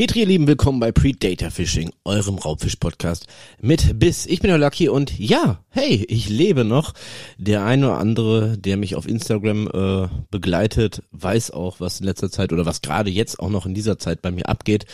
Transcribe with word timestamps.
Petri, 0.00 0.20
ihr 0.20 0.26
Lieben, 0.26 0.46
willkommen 0.46 0.80
bei 0.80 0.92
Predator 0.92 1.50
Fishing, 1.50 1.90
eurem 2.06 2.38
Raubfisch-Podcast 2.38 3.26
mit 3.60 3.98
Biss. 3.98 4.24
Ich 4.24 4.40
bin 4.40 4.48
der 4.48 4.56
Lucky 4.56 4.88
und 4.88 5.18
ja, 5.18 5.62
hey, 5.68 6.06
ich 6.08 6.30
lebe 6.30 6.64
noch. 6.64 6.94
Der 7.36 7.66
eine 7.66 7.88
oder 7.88 7.98
andere, 7.98 8.56
der 8.56 8.78
mich 8.78 8.96
auf 8.96 9.06
Instagram 9.06 9.68
äh, 9.68 10.08
begleitet, 10.30 11.02
weiß 11.10 11.50
auch, 11.50 11.80
was 11.80 12.00
in 12.00 12.06
letzter 12.06 12.30
Zeit 12.30 12.54
oder 12.54 12.64
was 12.64 12.80
gerade 12.80 13.10
jetzt 13.10 13.40
auch 13.40 13.50
noch 13.50 13.66
in 13.66 13.74
dieser 13.74 13.98
Zeit 13.98 14.22
bei 14.22 14.30
mir 14.30 14.48
abgeht 14.48 14.86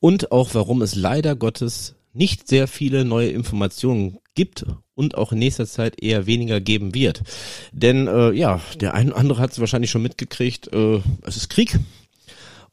und 0.00 0.32
auch 0.32 0.54
warum 0.54 0.82
es 0.82 0.96
leider 0.96 1.36
Gottes 1.36 1.94
nicht 2.12 2.48
sehr 2.48 2.66
viele 2.66 3.04
neue 3.04 3.28
Informationen 3.28 4.18
gibt 4.34 4.66
und 4.96 5.16
auch 5.16 5.30
in 5.30 5.38
nächster 5.38 5.68
Zeit 5.68 6.02
eher 6.02 6.26
weniger 6.26 6.60
geben 6.60 6.96
wird. 6.96 7.22
Denn 7.70 8.08
äh, 8.08 8.32
ja, 8.32 8.60
der 8.80 8.94
eine 8.94 9.12
oder 9.12 9.20
andere 9.20 9.38
hat 9.38 9.52
es 9.52 9.60
wahrscheinlich 9.60 9.92
schon 9.92 10.02
mitgekriegt, 10.02 10.72
äh, 10.72 11.00
es 11.22 11.36
ist 11.36 11.48
Krieg 11.48 11.78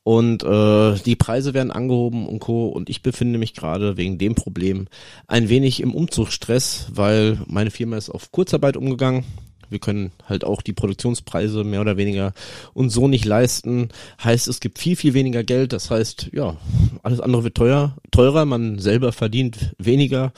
und 0.06 0.44
äh, 0.44 1.00
die 1.04 1.16
Preise 1.16 1.56
werden 1.56 1.72
angehoben 1.72 2.28
und 2.28 2.38
co. 2.38 2.68
Und 2.68 2.92
ich 2.92 3.02
befinde 3.02 3.40
mich 3.40 3.56
gerade 3.56 3.98
wegen 3.98 4.20
dem 4.20 4.36
Problem 4.36 4.86
ein 5.26 5.50
wenig 5.50 5.82
im 5.82 5.96
Umzugsstress, 5.96 6.92
weil 6.94 7.40
meine 7.48 7.72
Firma 7.72 7.98
ist 7.98 8.12
auf 8.12 8.32
Kurzarbeit 8.32 8.78
umgegangen 8.78 9.26
wir 9.70 9.80
können 9.80 10.12
halt 10.28 10.44
auch 10.44 10.62
die 10.62 10.74
Produktionspreise 10.74 11.64
mehr 11.64 11.82
oder 11.82 11.98
weniger 11.98 12.34
uns 12.74 12.94
so 12.94 13.08
nicht 13.08 13.26
leisten. 13.26 13.90
Heißt, 14.24 14.48
es 14.48 14.60
gibt 14.60 14.80
viel, 14.80 14.96
viel 14.96 15.14
weniger 15.14 15.44
Geld. 15.44 15.74
Das 15.74 15.92
heißt, 15.92 16.30
ja, 16.34 16.58
alles 17.04 17.20
andere 17.20 17.44
wird 17.44 17.56
teuer, 17.56 17.96
teurer. 18.12 18.46
Man 18.46 18.80
selber 18.80 19.12
verdient 19.12 19.76
weniger. 19.78 20.34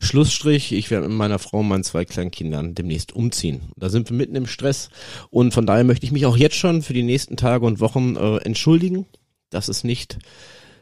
Schlussstrich. 0.00 0.72
Ich 0.72 0.90
werde 0.90 1.08
mit 1.08 1.16
meiner 1.16 1.38
Frau 1.38 1.60
und 1.60 1.68
meinen 1.68 1.84
zwei 1.84 2.04
kleinen 2.04 2.30
Kindern 2.30 2.74
demnächst 2.74 3.14
umziehen. 3.14 3.62
Da 3.76 3.88
sind 3.88 4.10
wir 4.10 4.16
mitten 4.16 4.36
im 4.36 4.46
Stress. 4.46 4.90
Und 5.30 5.54
von 5.54 5.66
daher 5.66 5.84
möchte 5.84 6.06
ich 6.06 6.12
mich 6.12 6.26
auch 6.26 6.36
jetzt 6.36 6.56
schon 6.56 6.82
für 6.82 6.94
die 6.94 7.02
nächsten 7.02 7.36
Tage 7.36 7.64
und 7.66 7.80
Wochen 7.80 8.16
äh, 8.16 8.36
entschuldigen, 8.38 9.06
dass 9.50 9.68
es 9.68 9.84
nicht 9.84 10.18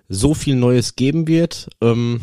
so 0.09 0.35
viel 0.35 0.57
Neues 0.57 0.97
geben 0.97 1.27
wird. 1.29 1.69
Ähm, 1.81 2.21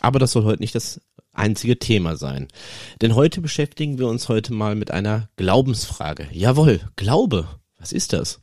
aber 0.00 0.18
das 0.18 0.32
soll 0.32 0.44
heute 0.44 0.62
nicht 0.62 0.74
das 0.74 1.00
einzige 1.32 1.78
Thema 1.78 2.16
sein. 2.16 2.48
Denn 3.00 3.14
heute 3.14 3.40
beschäftigen 3.40 3.98
wir 3.98 4.08
uns 4.08 4.28
heute 4.28 4.52
mal 4.52 4.74
mit 4.74 4.90
einer 4.90 5.28
Glaubensfrage. 5.36 6.28
Jawohl, 6.32 6.80
Glaube. 6.96 7.48
Was 7.78 7.92
ist 7.92 8.12
das? 8.12 8.40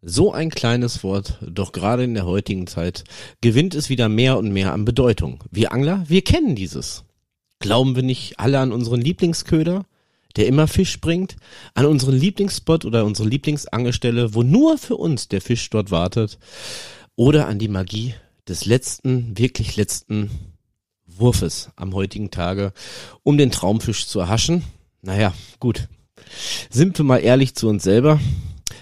So 0.00 0.32
ein 0.32 0.50
kleines 0.50 1.02
Wort, 1.02 1.38
doch 1.42 1.72
gerade 1.72 2.04
in 2.04 2.14
der 2.14 2.24
heutigen 2.24 2.68
Zeit 2.68 3.04
gewinnt 3.40 3.74
es 3.74 3.88
wieder 3.88 4.08
mehr 4.08 4.38
und 4.38 4.52
mehr 4.52 4.72
an 4.72 4.84
Bedeutung. 4.84 5.42
Wir 5.50 5.72
Angler, 5.72 6.04
wir 6.06 6.22
kennen 6.22 6.54
dieses. 6.54 7.04
Glauben 7.58 7.96
wir 7.96 8.04
nicht 8.04 8.38
alle 8.38 8.60
an 8.60 8.70
unseren 8.72 9.00
Lieblingsköder, 9.00 9.84
der 10.36 10.46
immer 10.46 10.68
Fisch 10.68 11.00
bringt, 11.00 11.36
an 11.74 11.86
unseren 11.86 12.14
Lieblingsspot 12.14 12.84
oder 12.84 13.04
unsere 13.04 13.28
Lieblingsangestelle, 13.28 14.34
wo 14.34 14.44
nur 14.44 14.78
für 14.78 14.96
uns 14.96 15.26
der 15.26 15.40
Fisch 15.40 15.68
dort 15.68 15.90
wartet, 15.90 16.38
oder 17.16 17.48
an 17.48 17.58
die 17.58 17.66
Magie 17.66 18.14
des 18.46 18.64
letzten, 18.64 19.36
wirklich 19.36 19.76
letzten 19.76 20.30
Wurfes 21.20 21.70
am 21.76 21.94
heutigen 21.94 22.30
Tage, 22.30 22.72
um 23.22 23.38
den 23.38 23.50
Traumfisch 23.50 24.06
zu 24.06 24.20
erhaschen? 24.20 24.64
Naja, 25.02 25.32
gut. 25.60 25.88
Sind 26.70 26.98
wir 26.98 27.04
mal 27.04 27.18
ehrlich 27.18 27.54
zu 27.54 27.68
uns 27.68 27.82
selber. 27.82 28.20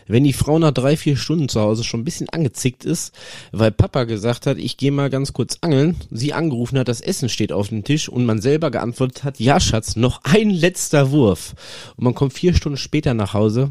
Wenn 0.08 0.24
die 0.24 0.32
Frau 0.32 0.58
nach 0.58 0.70
drei, 0.70 0.96
vier 0.96 1.16
Stunden 1.16 1.48
zu 1.48 1.60
Hause 1.60 1.82
schon 1.82 2.00
ein 2.00 2.04
bisschen 2.04 2.28
angezickt 2.28 2.84
ist, 2.84 3.12
weil 3.50 3.72
Papa 3.72 4.04
gesagt 4.04 4.46
hat, 4.46 4.58
ich 4.58 4.76
gehe 4.76 4.92
mal 4.92 5.10
ganz 5.10 5.32
kurz 5.32 5.58
angeln, 5.62 5.96
sie 6.10 6.32
angerufen 6.32 6.78
hat, 6.78 6.88
das 6.88 7.00
Essen 7.00 7.28
steht 7.28 7.52
auf 7.52 7.68
dem 7.68 7.82
Tisch 7.82 8.08
und 8.08 8.24
man 8.24 8.40
selber 8.40 8.70
geantwortet 8.70 9.24
hat, 9.24 9.40
ja 9.40 9.58
Schatz, 9.58 9.96
noch 9.96 10.20
ein 10.22 10.50
letzter 10.50 11.10
Wurf. 11.10 11.54
Und 11.96 12.04
man 12.04 12.14
kommt 12.14 12.34
vier 12.34 12.54
Stunden 12.54 12.78
später 12.78 13.14
nach 13.14 13.34
Hause, 13.34 13.70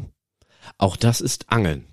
auch 0.76 0.96
das 0.96 1.20
ist 1.22 1.50
Angeln. 1.50 1.84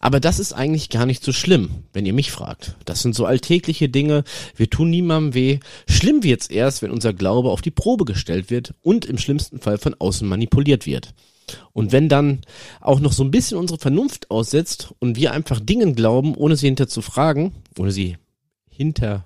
Aber 0.00 0.20
das 0.20 0.38
ist 0.38 0.52
eigentlich 0.52 0.90
gar 0.90 1.06
nicht 1.06 1.24
so 1.24 1.32
schlimm, 1.32 1.84
wenn 1.92 2.06
ihr 2.06 2.12
mich 2.12 2.30
fragt. 2.30 2.76
Das 2.84 3.00
sind 3.00 3.14
so 3.14 3.24
alltägliche 3.24 3.88
Dinge. 3.88 4.24
Wir 4.54 4.68
tun 4.68 4.90
niemandem 4.90 5.34
weh. 5.34 5.58
Schlimm 5.88 6.22
wird's 6.22 6.48
erst, 6.48 6.82
wenn 6.82 6.90
unser 6.90 7.12
Glaube 7.12 7.50
auf 7.50 7.62
die 7.62 7.70
Probe 7.70 8.04
gestellt 8.04 8.50
wird 8.50 8.74
und 8.82 9.06
im 9.06 9.18
schlimmsten 9.18 9.60
Fall 9.60 9.78
von 9.78 9.94
außen 9.98 10.28
manipuliert 10.28 10.86
wird. 10.86 11.14
Und 11.72 11.92
wenn 11.92 12.08
dann 12.08 12.40
auch 12.80 13.00
noch 13.00 13.12
so 13.12 13.24
ein 13.24 13.30
bisschen 13.30 13.58
unsere 13.58 13.78
Vernunft 13.78 14.30
aussetzt 14.30 14.94
und 14.98 15.16
wir 15.16 15.32
einfach 15.32 15.60
Dingen 15.60 15.94
glauben, 15.94 16.34
ohne 16.34 16.56
sie 16.56 16.66
hinter 16.66 16.88
zu 16.88 17.02
fragen, 17.02 17.52
ohne 17.78 17.90
sie 17.90 18.16
hinter 18.68 19.24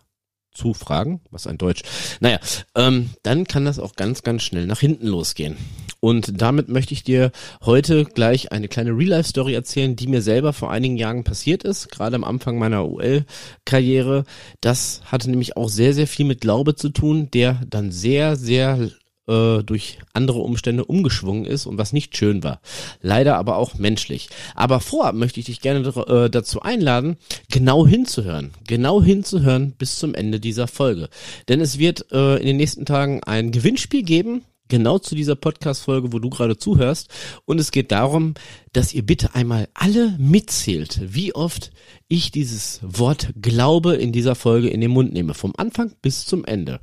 zu 0.53 0.73
fragen, 0.73 1.21
was 1.31 1.47
ein 1.47 1.59
Deutsch, 1.59 1.83
naja, 2.21 2.41
ähm, 2.75 3.11
dann 3.23 3.47
kann 3.47 3.65
das 3.65 3.79
auch 3.79 3.95
ganz, 3.95 4.23
ganz 4.23 4.43
schnell 4.43 4.67
nach 4.67 4.81
hinten 4.81 5.07
losgehen. 5.07 5.57
Und 6.01 6.41
damit 6.41 6.69
möchte 6.69 6.95
ich 6.95 7.05
dir 7.05 7.33
heute 7.65 8.05
gleich 8.05 8.53
eine 8.53 8.69
kleine 8.69 8.91
Real-Life-Story 8.91 9.55
erzählen, 9.55 9.97
die 9.97 10.07
mir 10.07 10.23
selber 10.23 10.53
vor 10.53 10.71
einigen 10.71 10.97
Jahren 10.97 11.25
passiert 11.25 11.63
ist, 11.63 11.91
gerade 11.91 12.17
am 12.17 12.25
Anfang 12.25 12.59
meiner 12.59 12.87
UL-Karriere. 12.87 14.25
Das 14.61 15.01
hatte 15.07 15.31
nämlich 15.31 15.57
auch 15.57 15.69
sehr, 15.69 15.95
sehr 15.95 16.07
viel 16.07 16.27
mit 16.27 16.41
Glaube 16.41 16.75
zu 16.75 16.91
tun, 16.91 17.31
der 17.33 17.61
dann 17.69 17.91
sehr, 17.91 18.37
sehr 18.37 18.91
äh, 19.29 19.63
durch 19.63 19.99
andere 20.13 20.39
Umstände 20.39 20.85
umgeschwungen 20.85 21.45
ist 21.45 21.67
und 21.67 21.79
was 21.79 21.93
nicht 21.93 22.17
schön 22.17 22.45
war. 22.45 22.61
Leider 23.03 23.37
aber 23.37 23.57
auch 23.57 23.75
menschlich. 23.75 24.29
Aber 24.55 24.81
vorab 24.81 25.15
möchte 25.15 25.41
ich 25.41 25.47
dich 25.47 25.61
gerne 25.61 25.81
äh, 25.89 26.31
dazu 26.31 26.63
einladen, 26.63 27.17
genau 27.51 27.87
hinzuhören. 27.87 28.53
Genau 28.67 29.03
hinzuhören 29.03 29.73
bis 29.73 29.99
zum 29.99 30.15
Ende 30.15 30.41
dieser 30.41 30.69
Folge. 30.69 31.09
Denn 31.49 31.61
es 31.61 31.79
wird 31.79 32.13
äh, 32.13 32.37
in 32.37 32.47
den 32.47 32.57
nächsten 32.57 32.87
Tagen 32.87 33.23
ein 33.25 33.51
Gewinnspiel 33.51 34.03
geben 34.03 34.43
genau 34.69 34.99
zu 34.99 35.15
dieser 35.15 35.37
Podcast-Folge, 35.37 36.13
wo 36.13 36.19
du 36.19 36.31
gerade 36.31 36.57
zuhörst. 36.57 37.09
Und 37.45 37.59
es 37.61 37.71
geht 37.71 37.93
darum, 37.93 38.35
dass 38.73 38.95
ihr 38.95 39.05
bitte 39.05 39.35
einmal 39.35 39.69
alle 39.75 40.17
mitzählt, 40.19 41.01
wie 41.03 41.35
oft 41.35 41.71
ich 42.09 42.31
dieses 42.31 42.81
Wort 42.83 43.33
Glaube 43.41 43.97
in 43.97 44.13
dieser 44.13 44.35
Folge 44.35 44.69
in 44.69 44.81
den 44.81 44.91
Mund 44.91 45.13
nehme, 45.13 45.35
vom 45.35 45.53
Anfang 45.57 45.93
bis 46.03 46.25
zum 46.27 46.45
Ende. 46.45 46.81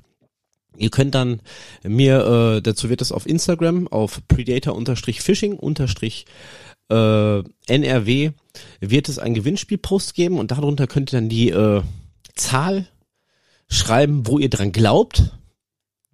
Ihr 0.78 0.90
könnt 0.90 1.14
dann 1.14 1.42
mir, 1.84 2.56
äh, 2.58 2.62
dazu 2.62 2.90
wird 2.90 3.02
es 3.02 3.12
auf 3.12 3.28
Instagram, 3.28 3.88
auf 3.88 4.22
predator-fishing- 4.28 5.60
äh, 6.90 7.44
wird 8.80 9.10
es 9.10 9.20
ein 9.20 9.34
Gewinnspielpost 9.34 10.16
geben 10.16 10.40
und 10.40 10.52
darunter 10.52 10.88
könnt 10.88 11.14
ihr 11.14 11.18
dann 11.18 11.30
die 11.30 11.50
äh, 11.50 11.82
Zahl 12.36 12.88
schreiben, 13.70 14.28
wo 14.28 14.40
ihr 14.40 14.50
dran 14.50 14.72
glaubt 14.72 15.32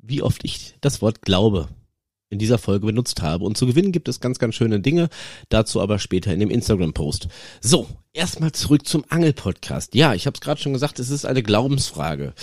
wie 0.09 0.22
oft 0.22 0.44
ich 0.44 0.75
das 0.81 1.02
Wort 1.02 1.22
Glaube 1.22 1.70
in 2.30 2.40
dieser 2.40 2.58
Folge 2.58 2.86
benutzt 2.86 3.22
habe. 3.22 3.46
Und 3.46 3.58
zu 3.58 3.66
gewinnen 3.66 3.92
gibt 3.92 4.08
es 4.08 4.20
ganz, 4.20 4.40
ganz 4.40 4.56
schöne 4.56 4.80
Dinge. 4.80 5.09
Dazu 5.50 5.81
aber 5.81 5.97
später 6.00 6.34
in 6.34 6.40
dem 6.40 6.52
Instagram-Post. 6.52 7.28
So, 7.59 7.88
erstmal 8.14 8.52
zurück 8.52 8.88
zum 8.88 9.03
Angel-Podcast. 9.09 9.96
Ja, 9.96 10.14
ich 10.14 10.28
habe 10.28 10.36
es 10.36 10.42
gerade 10.42 10.62
schon 10.62 10.74
gesagt, 10.74 11.00
es 11.00 11.09
ist 11.09 11.25
eine 11.25 11.42
Glaubensfrage. 11.42 12.34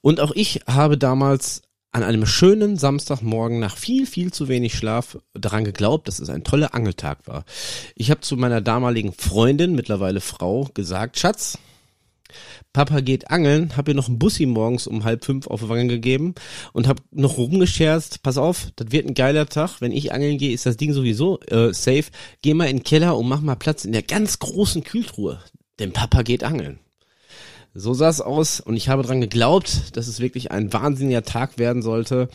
Und 0.00 0.20
auch 0.20 0.32
ich 0.34 0.60
habe 0.66 0.96
damals 0.96 1.62
an 1.92 2.02
einem 2.02 2.26
schönen 2.26 2.76
Samstagmorgen 2.76 3.60
nach 3.60 3.76
viel, 3.76 4.06
viel 4.06 4.32
zu 4.32 4.48
wenig 4.48 4.74
Schlaf 4.74 5.18
daran 5.32 5.64
geglaubt, 5.64 6.08
dass 6.08 6.18
es 6.18 6.28
ein 6.28 6.42
toller 6.42 6.74
Angeltag 6.74 7.26
war. 7.26 7.44
Ich 7.94 8.10
habe 8.10 8.20
zu 8.20 8.36
meiner 8.36 8.60
damaligen 8.60 9.12
Freundin, 9.12 9.76
mittlerweile 9.76 10.20
Frau, 10.20 10.68
gesagt, 10.74 11.18
Schatz, 11.20 11.58
Papa 12.72 13.00
geht 13.00 13.30
angeln, 13.30 13.76
hab 13.76 13.88
ihr 13.88 13.94
noch 13.94 14.08
einen 14.08 14.18
Bussi 14.18 14.46
morgens 14.46 14.86
um 14.86 15.04
halb 15.04 15.24
fünf 15.24 15.46
auf 15.46 15.62
die 15.62 15.68
Wangen 15.68 15.88
gegeben 15.88 16.34
und 16.72 16.88
hab 16.88 17.00
noch 17.12 17.38
rumgescherzt, 17.38 18.22
pass 18.22 18.36
auf, 18.38 18.68
das 18.76 18.90
wird 18.90 19.06
ein 19.06 19.14
geiler 19.14 19.46
Tag, 19.46 19.80
wenn 19.80 19.92
ich 19.92 20.12
angeln 20.12 20.38
gehe, 20.38 20.52
ist 20.52 20.66
das 20.66 20.76
Ding 20.76 20.92
sowieso 20.92 21.40
äh, 21.42 21.72
safe. 21.72 22.04
Geh 22.42 22.54
mal 22.54 22.68
in 22.68 22.78
den 22.78 22.84
Keller 22.84 23.16
und 23.16 23.28
mach 23.28 23.40
mal 23.40 23.54
Platz 23.54 23.84
in 23.84 23.92
der 23.92 24.02
ganz 24.02 24.38
großen 24.38 24.84
Kühltruhe, 24.84 25.40
denn 25.78 25.92
Papa 25.92 26.22
geht 26.22 26.44
angeln. 26.44 26.78
So 27.76 27.92
sah 27.92 28.08
es 28.08 28.20
aus 28.20 28.60
und 28.60 28.76
ich 28.76 28.88
habe 28.88 29.02
dran 29.02 29.20
geglaubt, 29.20 29.96
dass 29.96 30.06
es 30.06 30.20
wirklich 30.20 30.52
ein 30.52 30.72
wahnsinniger 30.72 31.24
Tag 31.24 31.58
werden 31.58 31.82
sollte. 31.82 32.28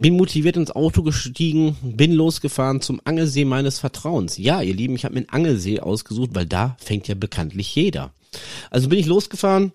Bin 0.00 0.16
motiviert 0.16 0.56
ins 0.56 0.72
Auto 0.72 1.04
gestiegen, 1.04 1.76
bin 1.80 2.12
losgefahren 2.12 2.80
zum 2.80 3.00
Angelsee 3.04 3.44
meines 3.44 3.78
Vertrauens. 3.78 4.36
Ja, 4.36 4.62
ihr 4.62 4.74
Lieben, 4.74 4.96
ich 4.96 5.04
habe 5.04 5.14
mir 5.14 5.20
einen 5.20 5.28
Angelsee 5.28 5.78
ausgesucht, 5.78 6.30
weil 6.32 6.46
da 6.46 6.76
fängt 6.80 7.06
ja 7.06 7.14
bekanntlich 7.14 7.72
jeder. 7.72 8.12
Also 8.70 8.88
bin 8.88 8.98
ich 8.98 9.06
losgefahren, 9.06 9.72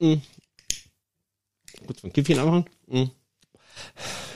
Mh. 0.00 0.20
Kurz 1.86 2.00
von 2.00 2.12
Kiffchen 2.12 2.38
anmachen. 2.38 2.64
Mh. 2.86 3.10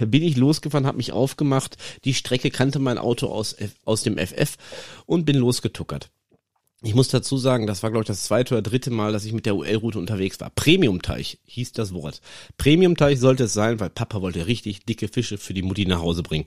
Bin 0.00 0.23
ich 0.23 0.37
losgefahren, 0.37 0.87
habe 0.87 0.97
mich 0.97 1.12
aufgemacht. 1.12 1.76
Die 2.05 2.15
Strecke 2.15 2.50
kannte 2.50 2.79
mein 2.79 2.99
Auto 2.99 3.29
aus, 3.29 3.56
aus 3.85 4.03
dem 4.03 4.19
FF 4.19 4.56
und 5.06 5.25
bin 5.25 5.37
losgetuckert. 5.37 6.11
Ich 6.82 6.94
muss 6.94 7.09
dazu 7.09 7.38
sagen, 7.38 7.67
das 7.67 7.82
war, 7.82 7.91
glaube 7.91 8.05
ich, 8.05 8.09
das 8.09 8.23
zweite 8.23 8.55
oder 8.55 8.62
dritte 8.62 8.91
Mal, 8.91 9.12
dass 9.12 9.25
ich 9.25 9.32
mit 9.32 9.47
der 9.47 9.56
UL-Route 9.56 9.99
unterwegs 9.99 10.38
war. 10.38 10.50
Premium-Teich 10.50 11.41
hieß 11.44 11.73
das 11.73 11.93
Wort. 11.93 12.20
Premium-Teich 12.56 13.19
sollte 13.19 13.44
es 13.44 13.53
sein, 13.53 13.81
weil 13.81 13.91
Papa 13.91 14.23
wollte 14.23 14.47
richtig 14.47 14.85
dicke 14.87 15.09
Fische 15.09 15.38
für 15.38 15.55
die 15.55 15.62
Mutti 15.62 15.87
nach 15.87 16.00
Hause 16.00 16.23
bringen. 16.23 16.47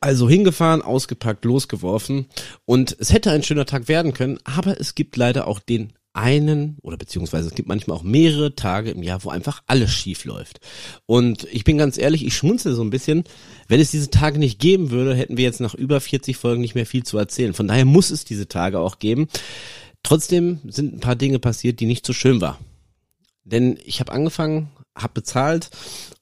Also 0.00 0.28
hingefahren, 0.28 0.82
ausgepackt, 0.82 1.44
losgeworfen 1.44 2.26
und 2.64 2.96
es 2.98 3.12
hätte 3.12 3.30
ein 3.30 3.42
schöner 3.42 3.66
Tag 3.66 3.88
werden 3.88 4.14
können, 4.14 4.38
aber 4.44 4.80
es 4.80 4.94
gibt 4.94 5.16
leider 5.16 5.46
auch 5.46 5.58
den 5.60 5.92
einen 6.12 6.78
oder 6.82 6.96
beziehungsweise 6.96 7.48
es 7.48 7.54
gibt 7.54 7.68
manchmal 7.68 7.96
auch 7.96 8.02
mehrere 8.02 8.54
Tage 8.56 8.90
im 8.90 9.02
Jahr, 9.02 9.22
wo 9.24 9.30
einfach 9.30 9.62
alles 9.66 9.92
schief 9.92 10.24
läuft. 10.24 10.60
Und 11.06 11.46
ich 11.52 11.64
bin 11.64 11.78
ganz 11.78 11.98
ehrlich, 11.98 12.24
ich 12.24 12.34
schmunzel 12.34 12.74
so 12.74 12.82
ein 12.82 12.90
bisschen. 12.90 13.24
Wenn 13.68 13.80
es 13.80 13.90
diese 13.90 14.10
Tage 14.10 14.38
nicht 14.38 14.58
geben 14.58 14.90
würde, 14.90 15.14
hätten 15.14 15.36
wir 15.36 15.44
jetzt 15.44 15.60
nach 15.60 15.74
über 15.74 16.00
40 16.00 16.36
Folgen 16.36 16.62
nicht 16.62 16.74
mehr 16.74 16.86
viel 16.86 17.04
zu 17.04 17.16
erzählen. 17.16 17.54
Von 17.54 17.68
daher 17.68 17.84
muss 17.84 18.10
es 18.10 18.24
diese 18.24 18.48
Tage 18.48 18.80
auch 18.80 18.98
geben. 18.98 19.28
Trotzdem 20.02 20.58
sind 20.66 20.94
ein 20.94 21.00
paar 21.00 21.16
Dinge 21.16 21.38
passiert, 21.38 21.78
die 21.78 21.86
nicht 21.86 22.04
so 22.04 22.12
schön 22.12 22.40
waren. 22.40 22.58
Denn 23.44 23.78
ich 23.84 24.00
habe 24.00 24.12
angefangen, 24.12 24.70
habe 24.96 25.14
bezahlt 25.14 25.70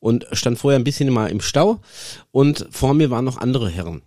und 0.01 0.27
stand 0.33 0.59
vorher 0.59 0.79
ein 0.79 0.85
bisschen 0.85 1.13
mal 1.13 1.31
im 1.31 1.41
Stau 1.41 1.81
und 2.31 2.67
vor 2.71 2.95
mir 2.95 3.11
waren 3.11 3.25
noch 3.25 3.39
andere 3.39 3.69
Herren. 3.69 4.03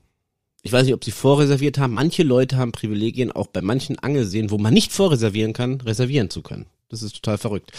Ich 0.64 0.72
weiß 0.72 0.86
nicht, 0.86 0.94
ob 0.94 1.04
sie 1.04 1.12
vorreserviert 1.12 1.80
haben. 1.80 1.94
Manche 1.94 2.24
Leute 2.24 2.58
haben 2.58 2.72
Privilegien, 2.72 3.32
auch 3.32 3.48
bei 3.48 3.62
manchen 3.62 3.98
Angelseen, 3.98 4.52
wo 4.52 4.58
man 4.60 4.74
nicht 4.74 4.92
vorreservieren 4.92 5.54
kann, 5.54 5.82
reservieren 5.82 6.30
zu 6.30 6.42
können. 6.44 6.68
Das 6.90 7.02
ist 7.02 7.16
total 7.16 7.38
verrückt. 7.38 7.72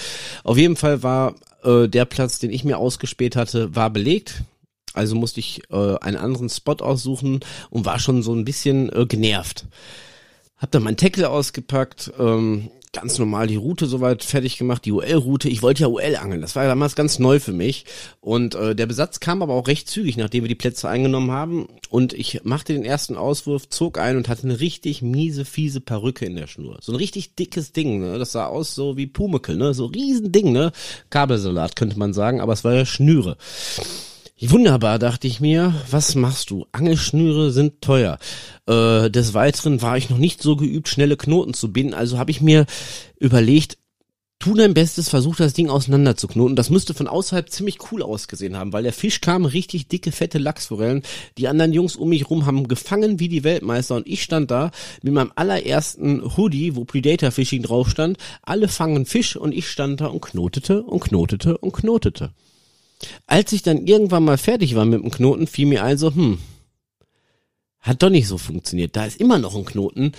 Auf 0.43 0.59
jeden 0.59 0.77
Fall 0.77 1.03
war 1.03 1.37
äh, 1.63 1.87
der 1.87 2.07
Platz, 2.07 2.39
den 2.39 2.51
ich 2.51 2.65
mir 2.65 2.79
ausgespäht 2.79 3.37
hatte, 3.37 3.77
war 3.77 3.91
belegt. 3.91 4.43
Also 4.95 5.15
musste 5.15 5.41
ich 5.41 5.63
äh, 5.71 5.97
einen 6.01 6.17
anderen 6.17 6.49
Spot 6.49 6.77
aussuchen 6.81 7.41
und 7.71 7.85
war 7.85 7.99
schon 7.99 8.23
so 8.23 8.35
ein 8.35 8.45
bisschen 8.45 8.91
äh, 8.93 9.07
genervt. 9.07 9.67
Hab 10.57 10.71
dann 10.71 10.83
meinen 10.83 10.97
Tackle 10.97 11.29
ausgepackt, 11.29 12.13
ähm, 12.19 12.71
ganz 12.93 13.19
normal 13.19 13.47
die 13.47 13.57
Route 13.57 13.87
soweit 13.87 14.23
fertig 14.23 14.59
gemacht, 14.59 14.85
die 14.85 14.93
UL-Route. 14.93 15.49
Ich 15.49 15.63
wollte 15.63 15.83
ja 15.83 15.89
UL 15.89 16.17
angeln, 16.17 16.43
das 16.43 16.55
war 16.57 16.67
damals 16.67 16.95
ganz 16.95 17.19
neu 17.19 17.41
für 17.41 17.53
mich. 17.53 17.87
Und 18.21 18.55
äh, 18.55 18.75
der 18.75 18.87
Besatz 18.87 19.19
kam 19.19 19.43
aber 19.43 19.55
auch 19.55 19.67
recht 19.67 19.89
zügig, 19.89 20.19
nachdem 20.19 20.45
wir 20.45 20.49
die 20.49 20.55
Plätze 20.55 20.89
eingenommen 20.89 21.31
haben. 21.31 21.69
Und 21.89 22.13
ich 22.13 22.45
machte 22.45 22.75
den 22.75 22.85
ersten 22.85 23.17
Auswurf, 23.17 23.69
zog 23.71 23.99
ein 23.99 24.19
und 24.19 24.29
hatte 24.29 24.45
eine 24.45 24.61
richtig 24.61 25.01
miese, 25.01 25.47
fiese 25.47 25.81
Perücke 25.81 26.27
in 26.27 26.37
der 26.37 26.47
Schnur. 26.47 26.79
So 26.83 26.93
ein 26.93 26.97
richtig 26.97 27.35
dickes 27.35 27.73
Ding, 27.73 28.01
ne? 28.01 28.19
Das 28.19 28.33
sah 28.33 28.47
aus 28.47 28.75
so 28.75 28.97
wie 28.99 29.07
Pumuckel, 29.07 29.57
ne? 29.57 29.73
So 29.73 29.87
riesen 29.87 30.31
Ding, 30.31 30.53
ne? 30.53 30.71
Kabelsalat 31.09 31.77
könnte 31.77 31.99
man 31.99 32.13
sagen, 32.13 32.41
aber 32.43 32.53
es 32.53 32.65
war 32.65 32.75
ja 32.75 32.85
Schnüre. 32.85 33.39
Wunderbar, 34.45 34.99
dachte 34.99 35.29
ich 35.29 35.39
mir. 35.39 35.73
Was 35.89 36.17
machst 36.17 36.51
du? 36.51 36.67
Angelschnüre 36.73 37.53
sind 37.53 37.81
teuer. 37.81 38.19
Äh, 38.67 39.09
des 39.09 39.35
Weiteren 39.35 39.83
war 39.83 39.97
ich 39.97 40.11
noch 40.11 40.19
nicht 40.19 40.43
so 40.43 40.57
geübt, 40.57 40.89
schnelle 40.89 41.17
Knoten 41.17 41.55
zu 41.55 41.73
binden. 41.73 41.95
Also 41.95 42.19
habe 42.19 42.33
ich 42.33 42.41
mir 42.41 42.67
überlegt, 43.21 43.79
tu 44.41 44.55
dein 44.55 44.75
Bestes, 44.75 45.09
versuch 45.09 45.37
das 45.37 45.53
Ding 45.53 45.71
auseinander 45.71 46.17
zu 46.17 46.27
knoten. 46.27 46.57
Das 46.57 46.71
müsste 46.71 46.93
von 46.93 47.07
außerhalb 47.07 47.51
ziemlich 47.51 47.79
cool 47.93 48.03
ausgesehen 48.03 48.57
haben, 48.57 48.73
weil 48.73 48.83
der 48.83 48.93
Fisch 48.93 49.21
kam 49.21 49.45
richtig 49.45 49.87
dicke, 49.87 50.11
fette 50.11 50.39
Lachsforellen. 50.39 51.03
Die 51.39 51.47
anderen 51.47 51.73
Jungs 51.73 51.95
um 51.95 52.09
mich 52.09 52.29
rum 52.29 52.45
haben 52.45 52.67
gefangen 52.67 53.21
wie 53.21 53.29
die 53.29 53.45
Weltmeister 53.45 53.95
und 53.95 54.09
ich 54.09 54.25
stand 54.25 54.51
da 54.51 54.73
mit 55.03 55.15
meinem 55.15 55.31
allerersten 55.37 56.37
Hoodie, 56.37 56.75
wo 56.75 56.85
Predator 56.85 57.31
Fishing 57.31 57.63
drauf 57.63 57.91
stand. 57.91 58.19
Alle 58.43 58.67
fangen 58.67 59.07
Fisch 59.07 59.37
und 59.37 59.53
ich 59.53 59.69
stand 59.69 60.01
da 60.01 60.07
und 60.07 60.21
knotete 60.21 60.83
und 60.83 60.99
knotete 60.99 61.59
und 61.59 61.73
knotete. 61.73 62.33
Als 63.27 63.53
ich 63.53 63.63
dann 63.63 63.87
irgendwann 63.87 64.25
mal 64.25 64.39
fertig 64.39 64.75
war 64.75 64.85
mit 64.85 65.03
dem 65.03 65.11
Knoten, 65.11 65.47
fiel 65.47 65.67
mir 65.67 65.83
also, 65.83 66.15
hm, 66.15 66.39
hat 67.83 68.03
doch 68.03 68.11
nicht 68.11 68.29
so 68.29 68.39
funktioniert. 68.39 68.97
Da 68.97 69.05
ist 69.05 69.21
immer 69.21 69.39
noch 69.39 69.57
ein 69.57 69.65
Knoten 69.65 70.13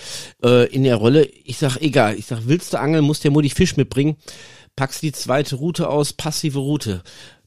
äh, 0.44 0.68
in 0.72 0.84
der 0.84 0.96
Rolle. 0.96 1.26
Ich 1.44 1.56
sag, 1.56 1.78
egal. 1.78 2.16
Ich 2.16 2.26
sag, 2.26 2.42
willst 2.44 2.74
du 2.74 2.78
angeln, 2.78 3.04
musst 3.04 3.24
der 3.24 3.30
Mutti 3.30 3.48
Fisch 3.48 3.76
mitbringen. 3.76 4.16
Packst 4.76 5.02
die 5.02 5.12
zweite 5.12 5.56
Route 5.56 5.88
aus, 5.88 6.12
passive 6.12 6.58
Route. 6.58 7.02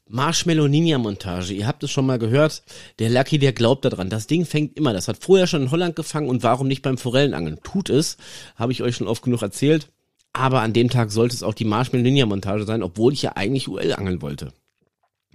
Marshmallow 0.08 0.66
Ninja 0.66 0.98
Montage. 0.98 1.52
Ihr 1.52 1.66
habt 1.68 1.84
es 1.84 1.92
schon 1.92 2.06
mal 2.06 2.18
gehört. 2.18 2.62
Der 2.98 3.10
Lucky, 3.10 3.38
der 3.38 3.52
glaubt 3.52 3.84
daran. 3.84 4.10
Das 4.10 4.26
Ding 4.26 4.44
fängt 4.44 4.76
immer. 4.76 4.92
Das 4.92 5.06
hat 5.06 5.22
vorher 5.22 5.46
schon 5.46 5.62
in 5.62 5.70
Holland 5.70 5.94
gefangen 5.94 6.28
und 6.28 6.42
warum 6.42 6.66
nicht 6.66 6.82
beim 6.82 6.98
Forellenangeln? 6.98 7.60
Tut 7.62 7.88
es. 7.88 8.16
Habe 8.56 8.72
ich 8.72 8.82
euch 8.82 8.96
schon 8.96 9.06
oft 9.06 9.22
genug 9.22 9.42
erzählt. 9.42 9.88
Aber 10.32 10.62
an 10.62 10.72
dem 10.72 10.90
Tag 10.90 11.12
sollte 11.12 11.36
es 11.36 11.42
auch 11.44 11.54
die 11.54 11.64
Marshmallow 11.64 12.02
Ninja 12.02 12.26
Montage 12.26 12.64
sein, 12.64 12.82
obwohl 12.82 13.12
ich 13.12 13.22
ja 13.22 13.36
eigentlich 13.36 13.68
UL 13.68 13.92
angeln 13.92 14.20
wollte 14.20 14.52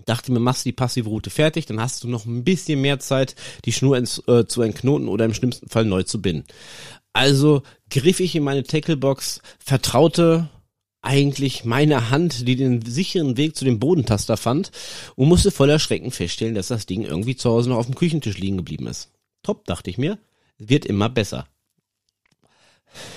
dachte 0.05 0.31
mir, 0.31 0.39
machst 0.39 0.65
du 0.65 0.69
die 0.69 0.73
passive 0.73 1.09
Route 1.09 1.29
fertig, 1.29 1.65
dann 1.65 1.79
hast 1.79 2.03
du 2.03 2.07
noch 2.07 2.25
ein 2.25 2.43
bisschen 2.43 2.81
mehr 2.81 2.99
Zeit, 2.99 3.35
die 3.65 3.73
Schnur 3.73 3.97
ins, 3.97 4.19
äh, 4.27 4.45
zu 4.45 4.61
entknoten 4.61 5.07
oder 5.07 5.25
im 5.25 5.33
schlimmsten 5.33 5.69
Fall 5.69 5.85
neu 5.85 6.03
zu 6.03 6.21
binden. 6.21 6.45
Also 7.13 7.63
griff 7.89 8.19
ich 8.19 8.35
in 8.35 8.43
meine 8.43 8.63
Tacklebox, 8.63 9.41
vertraute 9.59 10.49
eigentlich 11.03 11.65
meine 11.65 12.09
Hand, 12.09 12.47
die 12.47 12.55
den 12.55 12.81
sicheren 12.83 13.37
Weg 13.37 13.55
zu 13.55 13.65
dem 13.65 13.79
Bodentaster 13.79 14.37
fand 14.37 14.71
und 15.15 15.27
musste 15.27 15.51
voller 15.51 15.77
Schrecken 15.77 16.11
feststellen, 16.11 16.55
dass 16.55 16.69
das 16.69 16.85
Ding 16.85 17.03
irgendwie 17.03 17.35
zu 17.35 17.49
Hause 17.49 17.69
noch 17.69 17.77
auf 17.77 17.85
dem 17.85 17.95
Küchentisch 17.95 18.37
liegen 18.37 18.57
geblieben 18.57 18.87
ist. 18.87 19.11
Top, 19.43 19.65
dachte 19.65 19.89
ich 19.89 19.97
mir, 19.97 20.17
wird 20.57 20.85
immer 20.85 21.09
besser. 21.09 21.45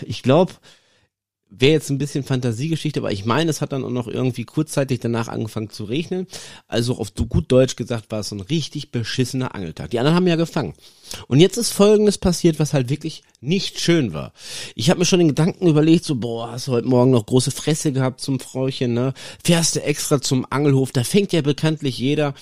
Ich 0.02 0.22
glaube, 0.22 0.54
wäre 1.58 1.72
jetzt 1.72 1.90
ein 1.90 1.98
bisschen 1.98 2.24
Fantasiegeschichte, 2.24 3.00
aber 3.00 3.12
ich 3.12 3.24
meine, 3.24 3.50
es 3.50 3.60
hat 3.60 3.72
dann 3.72 3.84
auch 3.84 3.90
noch 3.90 4.08
irgendwie 4.08 4.44
kurzzeitig 4.44 5.00
danach 5.00 5.28
angefangen 5.28 5.70
zu 5.70 5.84
regnen. 5.84 6.26
Also 6.68 6.98
auf 6.98 7.12
gut 7.14 7.50
Deutsch 7.50 7.76
gesagt 7.76 8.10
war 8.10 8.20
es 8.20 8.28
so 8.28 8.36
ein 8.36 8.40
richtig 8.40 8.90
beschissener 8.90 9.54
Angeltag. 9.54 9.90
Die 9.90 9.98
anderen 9.98 10.16
haben 10.16 10.26
ja 10.26 10.36
gefangen. 10.36 10.74
Und 11.28 11.40
jetzt 11.40 11.56
ist 11.56 11.70
Folgendes 11.70 12.18
passiert, 12.18 12.58
was 12.58 12.72
halt 12.72 12.90
wirklich 12.90 13.22
nicht 13.40 13.80
schön 13.80 14.12
war. 14.12 14.32
Ich 14.74 14.90
habe 14.90 14.98
mir 14.98 15.04
schon 15.04 15.20
den 15.20 15.28
Gedanken 15.28 15.66
überlegt, 15.68 16.04
so, 16.04 16.16
boah, 16.16 16.52
hast 16.52 16.68
du 16.68 16.72
heute 16.72 16.88
Morgen 16.88 17.10
noch 17.10 17.26
große 17.26 17.50
Fresse 17.50 17.92
gehabt 17.92 18.20
zum 18.20 18.40
Frauchen, 18.40 18.94
ne? 18.94 19.14
Fährst 19.44 19.76
du 19.76 19.82
extra 19.82 20.20
zum 20.20 20.46
Angelhof, 20.50 20.90
da 20.90 21.04
fängt 21.04 21.32
ja 21.32 21.42
bekanntlich 21.42 21.98
jeder. 21.98 22.34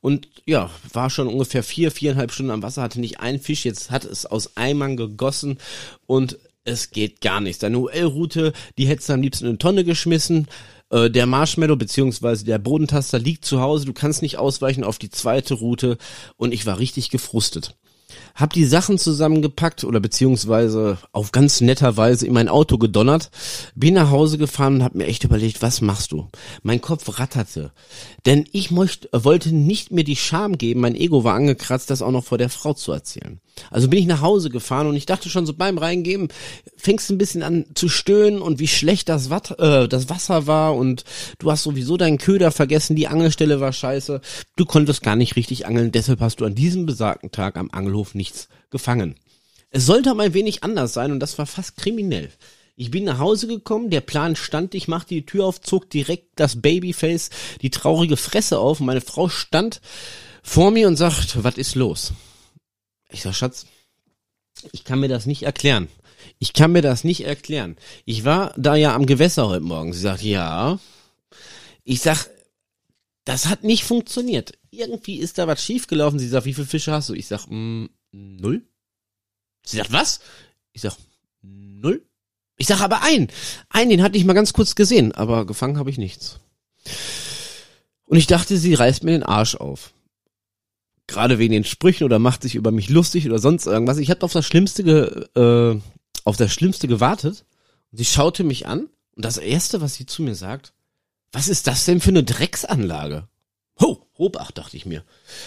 Und 0.00 0.28
ja, 0.46 0.70
war 0.92 1.10
schon 1.10 1.28
ungefähr 1.28 1.62
vier, 1.62 1.90
viereinhalb 1.90 2.32
Stunden 2.32 2.52
am 2.52 2.62
Wasser, 2.62 2.82
hatte 2.82 3.00
nicht 3.00 3.20
einen 3.20 3.40
Fisch, 3.40 3.64
jetzt 3.64 3.90
hat 3.90 4.04
es 4.04 4.26
aus 4.26 4.56
Eimern 4.56 4.96
gegossen 4.96 5.58
und 6.06 6.38
es 6.64 6.90
geht 6.90 7.20
gar 7.20 7.40
nicht. 7.40 7.62
Deine 7.62 7.78
UL-Route, 7.78 8.52
die 8.78 8.86
hättest 8.86 9.08
du 9.08 9.14
am 9.14 9.22
liebsten 9.22 9.44
in 9.44 9.50
eine 9.50 9.58
Tonne 9.58 9.84
geschmissen. 9.84 10.46
Äh, 10.90 11.10
der 11.10 11.26
Marshmallow 11.26 11.76
beziehungsweise 11.76 12.44
der 12.44 12.58
Bodentaster 12.58 13.18
liegt 13.18 13.44
zu 13.44 13.60
Hause. 13.60 13.86
Du 13.86 13.92
kannst 13.92 14.22
nicht 14.22 14.38
ausweichen 14.38 14.84
auf 14.84 14.98
die 14.98 15.10
zweite 15.10 15.54
Route. 15.54 15.98
Und 16.36 16.52
ich 16.52 16.66
war 16.66 16.78
richtig 16.78 17.10
gefrustet 17.10 17.74
hab 18.34 18.52
die 18.52 18.64
Sachen 18.64 18.98
zusammengepackt 18.98 19.84
oder 19.84 20.00
beziehungsweise 20.00 20.98
auf 21.12 21.32
ganz 21.32 21.60
netter 21.60 21.96
Weise 21.96 22.26
in 22.26 22.32
mein 22.32 22.48
Auto 22.48 22.78
gedonnert, 22.78 23.30
bin 23.74 23.94
nach 23.94 24.10
Hause 24.10 24.38
gefahren 24.38 24.76
und 24.76 24.82
hab 24.84 24.94
mir 24.94 25.06
echt 25.06 25.24
überlegt, 25.24 25.62
was 25.62 25.80
machst 25.80 26.12
du? 26.12 26.28
Mein 26.62 26.80
Kopf 26.80 27.18
ratterte, 27.18 27.72
denn 28.26 28.44
ich 28.52 28.70
möchte, 28.70 29.08
wollte 29.12 29.54
nicht 29.54 29.90
mir 29.92 30.04
die 30.04 30.16
Scham 30.16 30.58
geben, 30.58 30.80
mein 30.80 30.94
Ego 30.94 31.24
war 31.24 31.34
angekratzt, 31.34 31.90
das 31.90 32.02
auch 32.02 32.10
noch 32.10 32.24
vor 32.24 32.38
der 32.38 32.48
Frau 32.48 32.72
zu 32.74 32.92
erzählen. 32.92 33.40
Also 33.70 33.88
bin 33.88 33.98
ich 33.98 34.06
nach 34.06 34.22
Hause 34.22 34.50
gefahren 34.50 34.86
und 34.86 34.96
ich 34.96 35.06
dachte 35.06 35.28
schon 35.28 35.46
so 35.46 35.52
beim 35.52 35.78
Reingeben, 35.78 36.28
fängst 36.76 37.10
ein 37.10 37.18
bisschen 37.18 37.42
an 37.42 37.66
zu 37.74 37.88
stöhnen 37.88 38.40
und 38.40 38.58
wie 38.58 38.68
schlecht 38.68 39.08
das, 39.08 39.30
Wat 39.30 39.58
äh, 39.58 39.88
das 39.88 40.08
Wasser 40.08 40.46
war 40.46 40.74
und 40.74 41.04
du 41.38 41.50
hast 41.50 41.62
sowieso 41.62 41.96
deinen 41.96 42.18
Köder 42.18 42.50
vergessen, 42.50 42.96
die 42.96 43.08
Angelstelle 43.08 43.60
war 43.60 43.72
scheiße, 43.72 44.20
du 44.56 44.64
konntest 44.64 45.02
gar 45.02 45.16
nicht 45.16 45.36
richtig 45.36 45.66
angeln, 45.66 45.92
deshalb 45.92 46.20
hast 46.20 46.40
du 46.40 46.44
an 46.44 46.54
diesem 46.54 46.86
besagten 46.86 47.30
Tag 47.30 47.56
am 47.56 47.70
Angelhof 47.70 48.14
nichts 48.22 48.48
gefangen. 48.70 49.16
Es 49.70 49.84
sollte 49.86 50.10
aber 50.10 50.22
ein 50.22 50.34
wenig 50.34 50.62
anders 50.62 50.92
sein 50.92 51.10
und 51.10 51.18
das 51.20 51.38
war 51.38 51.46
fast 51.46 51.76
kriminell. 51.76 52.30
Ich 52.76 52.90
bin 52.90 53.04
nach 53.04 53.18
Hause 53.18 53.48
gekommen, 53.48 53.90
der 53.90 54.00
Plan 54.00 54.36
stand, 54.36 54.74
ich 54.74 54.88
machte 54.88 55.14
die 55.14 55.26
Tür 55.26 55.46
auf, 55.46 55.60
zog 55.60 55.90
direkt 55.90 56.28
das 56.36 56.62
Babyface, 56.62 57.30
die 57.60 57.70
traurige 57.70 58.16
Fresse 58.16 58.58
auf 58.58 58.80
und 58.80 58.86
meine 58.86 59.00
Frau 59.00 59.28
stand 59.28 59.80
vor 60.42 60.70
mir 60.70 60.88
und 60.88 60.96
sagt, 60.96 61.42
was 61.42 61.56
ist 61.56 61.74
los? 61.74 62.12
Ich 63.10 63.22
sag, 63.22 63.34
Schatz, 63.34 63.66
ich 64.72 64.84
kann 64.84 65.00
mir 65.00 65.08
das 65.08 65.26
nicht 65.26 65.42
erklären. 65.42 65.88
Ich 66.38 66.52
kann 66.52 66.72
mir 66.72 66.82
das 66.82 67.04
nicht 67.04 67.24
erklären. 67.24 67.76
Ich 68.04 68.24
war 68.24 68.54
da 68.56 68.76
ja 68.76 68.94
am 68.94 69.06
Gewässer 69.06 69.48
heute 69.48 69.64
Morgen. 69.64 69.92
Sie 69.92 70.00
sagt, 70.00 70.22
ja. 70.22 70.78
Ich 71.84 72.00
sag, 72.00 72.28
das 73.24 73.46
hat 73.46 73.64
nicht 73.64 73.84
funktioniert. 73.84 74.52
Irgendwie 74.70 75.18
ist 75.18 75.38
da 75.38 75.46
was 75.46 75.62
schiefgelaufen. 75.62 76.18
Sie 76.18 76.28
sagt, 76.28 76.46
wie 76.46 76.54
viele 76.54 76.66
Fische 76.66 76.92
hast 76.92 77.08
du? 77.08 77.14
Ich 77.14 77.26
sag, 77.26 77.46
mm, 77.48 77.86
null. 78.12 78.62
Sie 79.64 79.76
sagt, 79.76 79.92
was? 79.92 80.20
Ich 80.72 80.82
sag, 80.82 80.94
null. 81.42 82.04
Ich 82.56 82.66
sag 82.66 82.80
aber 82.80 83.02
ein. 83.02 83.28
Einen, 83.68 83.90
den 83.90 84.02
hatte 84.02 84.16
ich 84.16 84.24
mal 84.24 84.32
ganz 84.34 84.52
kurz 84.52 84.74
gesehen, 84.74 85.12
aber 85.12 85.46
gefangen 85.46 85.78
habe 85.78 85.90
ich 85.90 85.98
nichts. 85.98 86.38
Und 88.04 88.18
ich 88.18 88.26
dachte, 88.26 88.56
sie 88.56 88.74
reißt 88.74 89.04
mir 89.04 89.12
den 89.12 89.22
Arsch 89.22 89.54
auf 89.56 89.92
gerade 91.06 91.38
wegen 91.38 91.52
den 91.52 91.64
Sprüchen 91.64 92.04
oder 92.04 92.18
macht 92.18 92.42
sich 92.42 92.54
über 92.54 92.70
mich 92.70 92.88
lustig 92.88 93.26
oder 93.26 93.38
sonst 93.38 93.66
irgendwas. 93.66 93.98
Ich 93.98 94.10
habe 94.10 94.22
auf 94.22 94.32
das 94.32 94.46
Schlimmste 94.46 95.30
äh, 95.34 95.80
auf 96.24 96.36
das 96.36 96.52
Schlimmste 96.52 96.88
gewartet 96.88 97.44
und 97.90 97.98
sie 97.98 98.04
schaute 98.04 98.44
mich 98.44 98.66
an 98.66 98.88
und 99.14 99.24
das 99.24 99.36
erste, 99.36 99.80
was 99.80 99.94
sie 99.94 100.06
zu 100.06 100.22
mir 100.22 100.34
sagt, 100.34 100.72
was 101.32 101.48
ist 101.48 101.66
das 101.66 101.84
denn 101.84 102.00
für 102.00 102.10
eine 102.10 102.24
Drecksanlage? 102.24 103.28
Ho, 103.80 104.06
Hobach, 104.22 104.52
dachte 104.52 104.76
ich 104.76 104.86
mir. 104.86 105.04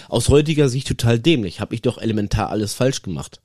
Aus 0.08 0.28
heutiger 0.28 0.68
Sicht 0.68 0.86
total 0.86 1.18
dämlich. 1.18 1.60
Hab 1.60 1.72
ich 1.72 1.82
doch 1.82 1.98
elementar 1.98 2.50
alles 2.50 2.74
falsch 2.74 3.02
gemacht. 3.02 3.40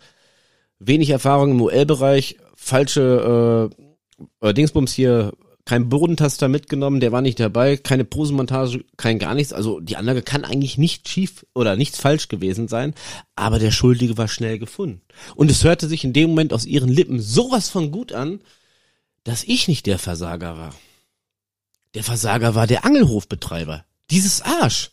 Wenig 0.77 1.09
Erfahrung 1.09 1.51
im 1.51 1.61
UL-Bereich, 1.61 2.37
falsche 2.55 3.71
äh, 4.41 4.49
äh, 4.49 4.53
Dingsbums 4.53 4.93
hier 4.93 5.31
kein 5.63 5.89
Bodentaster 5.89 6.49
mitgenommen, 6.49 6.99
der 6.99 7.11
war 7.11 7.21
nicht 7.21 7.39
dabei, 7.39 7.77
keine 7.77 8.03
Posenmontage, 8.03 8.83
kein 8.97 9.19
gar 9.19 9.35
nichts. 9.35 9.53
Also 9.53 9.79
die 9.79 9.95
Anlage 9.95 10.21
kann 10.21 10.43
eigentlich 10.43 10.77
nicht 10.77 11.07
schief 11.07 11.45
oder 11.53 11.75
nichts 11.75 11.99
falsch 11.99 12.27
gewesen 12.27 12.67
sein, 12.67 12.93
aber 13.35 13.59
der 13.59 13.71
Schuldige 13.71 14.17
war 14.17 14.27
schnell 14.27 14.59
gefunden. 14.59 15.01
Und 15.35 15.51
es 15.51 15.63
hörte 15.63 15.87
sich 15.87 16.03
in 16.03 16.13
dem 16.13 16.31
Moment 16.31 16.51
aus 16.51 16.65
ihren 16.65 16.89
Lippen 16.89 17.21
sowas 17.21 17.69
von 17.69 17.91
gut 17.91 18.11
an, 18.11 18.41
dass 19.23 19.43
ich 19.43 19.67
nicht 19.67 19.85
der 19.85 19.99
Versager 19.99 20.57
war. 20.57 20.75
Der 21.93 22.03
Versager 22.03 22.55
war 22.55 22.67
der 22.67 22.85
Angelhofbetreiber. 22.85 23.85
Dieses 24.09 24.41
Arsch. 24.41 24.91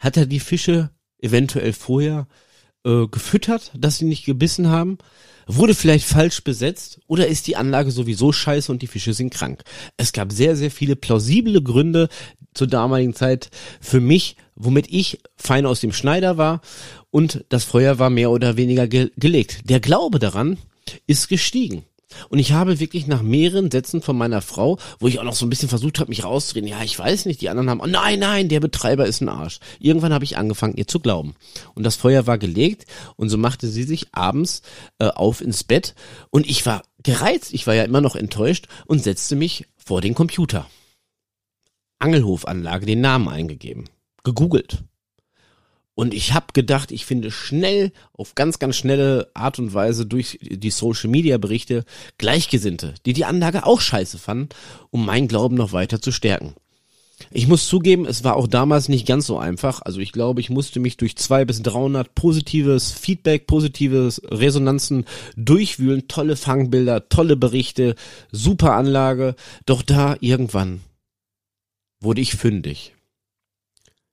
Hat 0.00 0.16
er 0.16 0.26
die 0.26 0.40
Fische 0.40 0.90
eventuell 1.20 1.72
vorher 1.72 2.26
äh, 2.84 3.06
gefüttert, 3.06 3.70
dass 3.76 3.98
sie 3.98 4.06
nicht 4.06 4.24
gebissen 4.24 4.68
haben? 4.68 4.98
Wurde 5.46 5.74
vielleicht 5.74 6.06
falsch 6.06 6.42
besetzt 6.42 7.00
oder 7.06 7.26
ist 7.26 7.46
die 7.46 7.56
Anlage 7.56 7.90
sowieso 7.90 8.32
scheiße 8.32 8.72
und 8.72 8.82
die 8.82 8.86
Fische 8.86 9.14
sind 9.14 9.32
krank? 9.32 9.62
Es 9.96 10.12
gab 10.12 10.32
sehr, 10.32 10.56
sehr 10.56 10.70
viele 10.70 10.96
plausible 10.96 11.62
Gründe 11.62 12.08
zur 12.54 12.66
damaligen 12.66 13.14
Zeit 13.14 13.50
für 13.80 14.00
mich, 14.00 14.36
womit 14.54 14.86
ich 14.88 15.20
fein 15.36 15.66
aus 15.66 15.80
dem 15.80 15.92
Schneider 15.92 16.36
war 16.36 16.62
und 17.10 17.44
das 17.48 17.64
Feuer 17.64 17.98
war 17.98 18.10
mehr 18.10 18.30
oder 18.30 18.56
weniger 18.56 18.88
ge 18.88 19.10
gelegt. 19.16 19.68
Der 19.68 19.80
Glaube 19.80 20.18
daran 20.18 20.58
ist 21.06 21.28
gestiegen. 21.28 21.84
Und 22.28 22.38
ich 22.38 22.52
habe 22.52 22.80
wirklich 22.80 23.06
nach 23.06 23.22
mehreren 23.22 23.70
Sätzen 23.70 24.02
von 24.02 24.16
meiner 24.16 24.42
Frau, 24.42 24.78
wo 24.98 25.08
ich 25.08 25.18
auch 25.18 25.24
noch 25.24 25.34
so 25.34 25.46
ein 25.46 25.50
bisschen 25.50 25.68
versucht 25.68 25.98
habe, 25.98 26.10
mich 26.10 26.24
rauszureden, 26.24 26.68
ja, 26.68 26.82
ich 26.82 26.98
weiß 26.98 27.26
nicht, 27.26 27.40
die 27.40 27.48
anderen 27.48 27.70
haben, 27.70 27.80
oh 27.80 27.86
nein, 27.86 28.18
nein, 28.18 28.48
der 28.48 28.60
Betreiber 28.60 29.06
ist 29.06 29.20
ein 29.20 29.28
Arsch. 29.28 29.60
Irgendwann 29.78 30.12
habe 30.12 30.24
ich 30.24 30.36
angefangen, 30.36 30.76
ihr 30.76 30.86
zu 30.86 31.00
glauben. 31.00 31.34
Und 31.74 31.84
das 31.84 31.96
Feuer 31.96 32.26
war 32.26 32.38
gelegt 32.38 32.86
und 33.16 33.28
so 33.28 33.38
machte 33.38 33.68
sie 33.68 33.84
sich 33.84 34.08
abends 34.12 34.62
äh, 34.98 35.06
auf 35.06 35.40
ins 35.40 35.64
Bett 35.64 35.94
und 36.30 36.48
ich 36.48 36.64
war 36.66 36.82
gereizt, 37.02 37.52
ich 37.54 37.66
war 37.66 37.74
ja 37.74 37.84
immer 37.84 38.00
noch 38.00 38.16
enttäuscht 38.16 38.66
und 38.86 39.02
setzte 39.02 39.36
mich 39.36 39.66
vor 39.76 40.00
den 40.00 40.14
Computer. 40.14 40.66
Angelhofanlage, 41.98 42.86
den 42.86 43.00
Namen 43.00 43.28
eingegeben, 43.28 43.88
gegoogelt. 44.24 44.82
Und 45.94 46.14
ich 46.14 46.32
habe 46.32 46.46
gedacht, 46.52 46.92
ich 46.92 47.04
finde 47.04 47.30
schnell, 47.30 47.92
auf 48.12 48.34
ganz, 48.34 48.58
ganz 48.58 48.76
schnelle 48.76 49.30
Art 49.34 49.58
und 49.58 49.74
Weise 49.74 50.06
durch 50.06 50.38
die 50.40 50.70
Social-Media-Berichte 50.70 51.84
Gleichgesinnte, 52.16 52.94
die 53.04 53.12
die 53.12 53.24
Anlage 53.24 53.66
auch 53.66 53.80
scheiße 53.80 54.18
fanden, 54.18 54.48
um 54.90 55.04
meinen 55.04 55.28
Glauben 55.28 55.56
noch 55.56 55.72
weiter 55.72 56.00
zu 56.00 56.12
stärken. 56.12 56.54
Ich 57.30 57.46
muss 57.46 57.68
zugeben, 57.68 58.06
es 58.06 58.24
war 58.24 58.36
auch 58.36 58.46
damals 58.46 58.88
nicht 58.88 59.06
ganz 59.06 59.26
so 59.26 59.38
einfach. 59.38 59.82
Also 59.82 60.00
ich 60.00 60.12
glaube, 60.12 60.40
ich 60.40 60.48
musste 60.48 60.80
mich 60.80 60.96
durch 60.96 61.16
zwei 61.16 61.44
bis 61.44 61.62
300 61.62 62.14
positives 62.14 62.92
Feedback, 62.92 63.46
positives 63.46 64.22
Resonanzen 64.24 65.04
durchwühlen. 65.36 66.08
Tolle 66.08 66.36
Fangbilder, 66.36 67.08
tolle 67.08 67.36
Berichte, 67.36 67.94
super 68.32 68.72
Anlage. 68.72 69.34
Doch 69.66 69.82
da 69.82 70.16
irgendwann 70.20 70.80
wurde 72.00 72.22
ich 72.22 72.34
fündig 72.34 72.94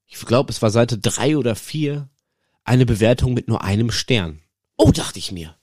ich 0.08 0.20
glaube, 0.26 0.52
es 0.52 0.62
war 0.62 0.72
Seite 0.72 0.98
drei 0.98 1.38
oder 1.38 1.56
vier, 1.56 2.10
eine 2.64 2.86
Bewertung 2.86 3.34
mit 3.34 3.48
nur 3.48 3.64
einem 3.64 3.92
Stern. 3.92 4.40
Oh, 4.78 4.92
dachte 4.92 5.20
ich 5.20 5.32
mir. 5.32 5.56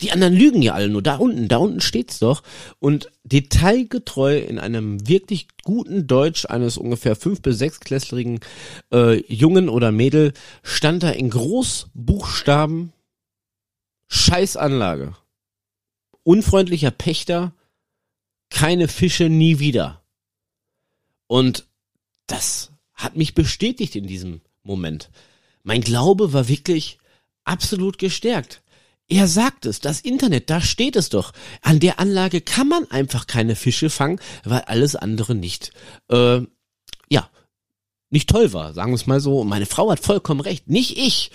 Die 0.00 0.10
anderen 0.10 0.34
lügen 0.34 0.60
ja 0.60 0.74
alle 0.74 0.88
nur. 0.88 1.02
Da 1.02 1.16
unten, 1.16 1.46
da 1.46 1.58
unten 1.58 1.80
steht's 1.80 2.18
doch. 2.18 2.42
Und 2.80 3.12
detailgetreu 3.22 4.38
in 4.38 4.58
einem 4.58 5.06
wirklich 5.06 5.46
guten 5.62 6.06
Deutsch 6.06 6.46
eines 6.46 6.78
ungefähr 6.78 7.14
fünf 7.14 7.42
bis 7.42 7.58
sechsklässrigen 7.58 8.40
äh, 8.92 9.22
Jungen 9.32 9.68
oder 9.68 9.92
Mädel 9.92 10.32
stand 10.62 11.04
da 11.04 11.10
in 11.10 11.30
Großbuchstaben 11.30 12.92
Scheißanlage. 14.08 15.16
Unfreundlicher 16.24 16.90
Pächter, 16.90 17.52
keine 18.50 18.88
Fische 18.88 19.28
nie 19.28 19.58
wieder. 19.60 20.02
Und 21.26 21.66
das 22.26 22.73
hat 22.94 23.16
mich 23.16 23.34
bestätigt 23.34 23.96
in 23.96 24.06
diesem 24.06 24.40
Moment. 24.62 25.10
Mein 25.62 25.80
Glaube 25.80 26.32
war 26.32 26.48
wirklich 26.48 26.98
absolut 27.44 27.98
gestärkt. 27.98 28.62
Er 29.08 29.28
sagt 29.28 29.66
es, 29.66 29.80
das 29.80 30.00
Internet, 30.00 30.48
da 30.48 30.60
steht 30.60 30.96
es 30.96 31.10
doch. 31.10 31.32
An 31.60 31.78
der 31.78 32.00
Anlage 32.00 32.40
kann 32.40 32.68
man 32.68 32.90
einfach 32.90 33.26
keine 33.26 33.54
Fische 33.54 33.90
fangen, 33.90 34.18
weil 34.44 34.62
alles 34.62 34.96
andere 34.96 35.34
nicht, 35.34 35.72
äh, 36.08 36.40
ja, 37.10 37.28
nicht 38.08 38.30
toll 38.30 38.52
war, 38.54 38.72
sagen 38.72 38.92
wir 38.92 38.96
es 38.96 39.06
mal 39.06 39.20
so. 39.20 39.40
Und 39.40 39.48
meine 39.48 39.66
Frau 39.66 39.90
hat 39.90 40.00
vollkommen 40.00 40.40
recht, 40.40 40.70
nicht 40.70 40.96
ich. 40.96 41.30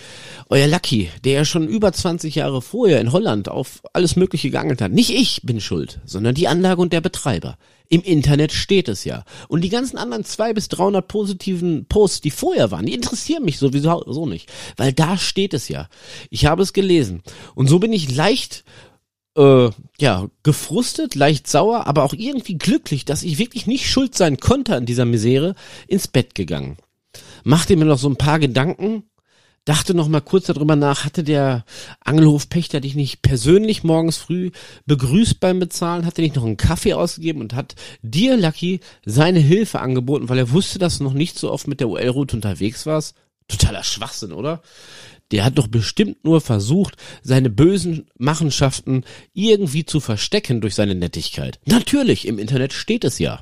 Euer 0.47 0.65
Lucky, 0.65 1.11
der 1.23 1.33
ja 1.33 1.45
schon 1.45 1.67
über 1.67 1.93
20 1.93 2.33
Jahre 2.35 2.61
vorher 2.63 3.01
in 3.01 3.11
Holland 3.11 3.49
auf 3.49 3.81
alles 3.93 4.15
Mögliche 4.15 4.49
geangelt 4.49 4.81
hat. 4.81 4.91
Nicht 4.91 5.11
ich 5.11 5.41
bin 5.43 5.61
schuld, 5.61 5.99
sondern 6.05 6.33
die 6.33 6.47
Anlage 6.47 6.81
und 6.81 6.91
der 6.91 7.01
Betreiber. 7.01 7.57
Im 7.89 8.01
Internet 8.03 8.51
steht 8.51 8.88
es 8.88 9.03
ja. 9.03 9.25
Und 9.48 9.62
die 9.62 9.69
ganzen 9.69 9.98
anderen 9.98 10.24
zwei 10.24 10.53
bis 10.53 10.69
300 10.69 11.08
positiven 11.08 11.86
Posts, 11.86 12.22
die 12.22 12.31
vorher 12.31 12.69
waren, 12.69 12.86
die 12.86 12.93
interessieren 12.93 13.43
mich 13.43 13.58
sowieso 13.58 14.03
so 14.08 14.27
nicht. 14.27 14.51
Weil 14.77 14.93
da 14.93 15.17
steht 15.17 15.55
es 15.55 15.69
ja. 15.69 15.89
Ich 16.29 16.46
habe 16.46 16.62
es 16.62 16.74
gelesen. 16.74 17.24
Und 17.55 17.67
so 17.67 17.79
bin 17.79 17.91
ich 17.91 18.15
leicht 18.15 18.63
äh, 19.36 19.69
ja, 20.00 20.27
gefrustet, 20.43 21.15
leicht 21.15 21.48
sauer, 21.48 21.88
aber 21.88 22.03
auch 22.03 22.13
irgendwie 22.13 22.58
glücklich, 22.58 23.05
dass 23.05 23.24
ich 23.24 23.39
wirklich 23.39 23.65
nicht 23.65 23.89
schuld 23.89 24.15
sein 24.15 24.38
konnte 24.38 24.75
an 24.75 24.86
dieser 24.86 25.05
Misere, 25.05 25.55
ins 25.88 26.08
Bett 26.08 26.36
gegangen. 26.36 26.77
Machte 27.43 27.75
mir 27.75 27.86
noch 27.86 27.98
so 27.98 28.10
ein 28.10 28.17
paar 28.17 28.38
Gedanken, 28.38 29.03
dachte 29.65 29.93
noch 29.93 30.07
mal 30.07 30.21
kurz 30.21 30.47
darüber 30.47 30.75
nach, 30.75 31.05
hatte 31.05 31.23
der 31.23 31.65
Angelhofpächter 32.01 32.79
dich 32.79 32.95
nicht 32.95 33.21
persönlich 33.21 33.83
morgens 33.83 34.17
früh 34.17 34.51
begrüßt 34.85 35.39
beim 35.39 35.59
Bezahlen, 35.59 36.05
hat 36.05 36.17
er 36.17 36.23
nicht 36.23 36.35
noch 36.35 36.45
einen 36.45 36.57
Kaffee 36.57 36.93
ausgegeben 36.93 37.41
und 37.41 37.53
hat 37.53 37.75
dir, 38.01 38.37
Lucky, 38.37 38.79
seine 39.05 39.39
Hilfe 39.39 39.79
angeboten, 39.79 40.29
weil 40.29 40.37
er 40.37 40.51
wusste, 40.51 40.79
dass 40.79 40.97
du 40.97 41.03
noch 41.03 41.13
nicht 41.13 41.37
so 41.37 41.51
oft 41.51 41.67
mit 41.67 41.79
der 41.79 41.89
UL-Route 41.89 42.35
unterwegs 42.35 42.85
warst? 42.85 43.15
Totaler 43.47 43.83
Schwachsinn, 43.83 44.31
oder? 44.31 44.61
Der 45.31 45.45
hat 45.45 45.57
doch 45.57 45.67
bestimmt 45.67 46.23
nur 46.23 46.41
versucht, 46.41 46.95
seine 47.21 47.49
bösen 47.49 48.07
Machenschaften 48.17 49.03
irgendwie 49.33 49.85
zu 49.85 49.99
verstecken 49.99 50.61
durch 50.61 50.73
seine 50.73 50.95
Nettigkeit. 50.95 51.59
Natürlich, 51.65 52.27
im 52.27 52.39
Internet 52.39 52.73
steht 52.73 53.03
es 53.03 53.19
ja. 53.19 53.41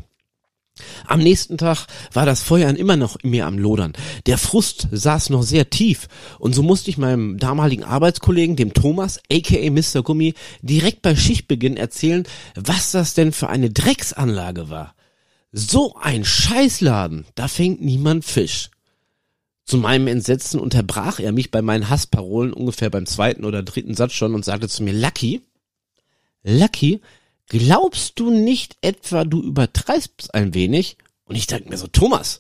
Am 1.06 1.20
nächsten 1.20 1.58
Tag 1.58 1.88
war 2.14 2.26
das 2.26 2.42
Feuer 2.42 2.70
immer 2.76 2.96
noch 2.96 3.18
in 3.18 3.32
mir 3.32 3.46
am 3.46 3.58
Lodern. 3.58 3.94
Der 4.26 4.38
Frust 4.38 4.88
saß 4.92 5.30
noch 5.30 5.44
sehr 5.44 5.70
tief 5.70 6.08
und 6.40 6.54
so 6.54 6.64
musste 6.64 6.90
ich 6.90 6.98
meinem 6.98 7.38
damaligen 7.38 7.84
Arbeitskollegen, 7.84 8.56
dem 8.56 8.74
Thomas, 8.74 9.20
aka 9.32 9.70
Mr. 9.70 10.04
Gummi, 10.04 10.34
direkt 10.62 11.02
bei 11.02 11.16
Schichtbeginn 11.16 11.78
erzählen, 11.78 12.24
was 12.56 12.92
das 12.92 13.14
denn 13.14 13.32
für 13.32 13.50
eine 13.50 13.70
Drecksanlage 13.70 14.70
war. 14.70 14.96
So 15.52 15.96
ein 15.96 16.26
Scheißladen, 16.26 17.26
da 17.36 17.48
fängt 17.48 17.82
niemand 17.82 18.26
Fisch. 18.26 18.70
Zu 19.66 19.78
meinem 19.78 20.08
Entsetzen 20.08 20.60
unterbrach 20.60 21.20
er 21.20 21.34
mich 21.34 21.52
bei 21.52 21.62
meinen 21.62 21.90
Hassparolen 21.90 22.54
ungefähr 22.54 22.90
beim 22.90 23.06
zweiten 23.06 23.44
oder 23.44 23.64
dritten 23.64 23.96
Satz 23.96 24.14
schon 24.14 24.34
und 24.34 24.46
sagte 24.46 24.70
zu 24.70 24.82
mir, 24.84 24.94
Lucky, 24.94 25.42
Lucky, 26.44 27.02
glaubst 27.48 28.20
du 28.20 28.32
nicht 28.32 28.78
etwa, 28.82 29.24
du 29.24 29.42
übertreibst 29.42 30.34
ein 30.34 30.54
wenig? 30.54 30.98
Und 31.26 31.36
ich 31.36 31.48
dachte 31.48 31.70
mir 31.70 31.78
so, 31.78 31.88
Thomas, 31.88 32.40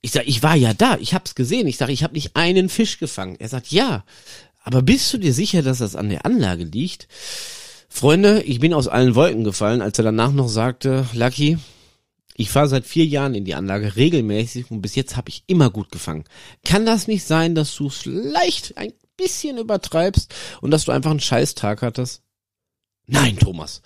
ich 0.00 0.12
sag, 0.12 0.26
ich 0.26 0.42
war 0.42 0.54
ja 0.54 0.74
da, 0.74 0.96
ich 0.98 1.14
hab's 1.14 1.34
gesehen. 1.34 1.66
Ich 1.66 1.76
sag, 1.76 1.88
ich 1.88 2.02
habe 2.02 2.14
nicht 2.14 2.36
einen 2.36 2.68
Fisch 2.68 2.98
gefangen. 2.98 3.36
Er 3.38 3.48
sagt, 3.48 3.68
ja, 3.68 4.04
aber 4.62 4.82
bist 4.82 5.12
du 5.12 5.18
dir 5.18 5.32
sicher, 5.32 5.62
dass 5.62 5.78
das 5.78 5.96
an 5.96 6.08
der 6.08 6.26
Anlage 6.26 6.64
liegt? 6.64 7.08
Freunde, 7.88 8.42
ich 8.42 8.60
bin 8.60 8.74
aus 8.74 8.86
allen 8.86 9.14
Wolken 9.14 9.44
gefallen, 9.44 9.80
als 9.80 9.98
er 9.98 10.04
danach 10.04 10.32
noch 10.32 10.48
sagte, 10.48 11.06
Lucky, 11.14 11.58
ich 12.36 12.50
fahre 12.50 12.68
seit 12.68 12.86
vier 12.86 13.06
Jahren 13.06 13.34
in 13.34 13.44
die 13.44 13.54
Anlage 13.54 13.96
regelmäßig 13.96 14.70
und 14.70 14.82
bis 14.82 14.94
jetzt 14.94 15.16
habe 15.16 15.30
ich 15.30 15.42
immer 15.46 15.70
gut 15.70 15.90
gefangen. 15.90 16.24
Kann 16.64 16.86
das 16.86 17.08
nicht 17.08 17.24
sein, 17.24 17.54
dass 17.54 17.74
du 17.74 17.88
es 17.88 17.96
vielleicht 17.96 18.76
ein 18.76 18.92
bisschen 19.16 19.58
übertreibst 19.58 20.32
und 20.60 20.70
dass 20.70 20.84
du 20.84 20.92
einfach 20.92 21.10
einen 21.10 21.18
Scheißtag 21.18 21.82
hattest? 21.82 22.22
Nein, 23.06 23.38
Thomas. 23.38 23.82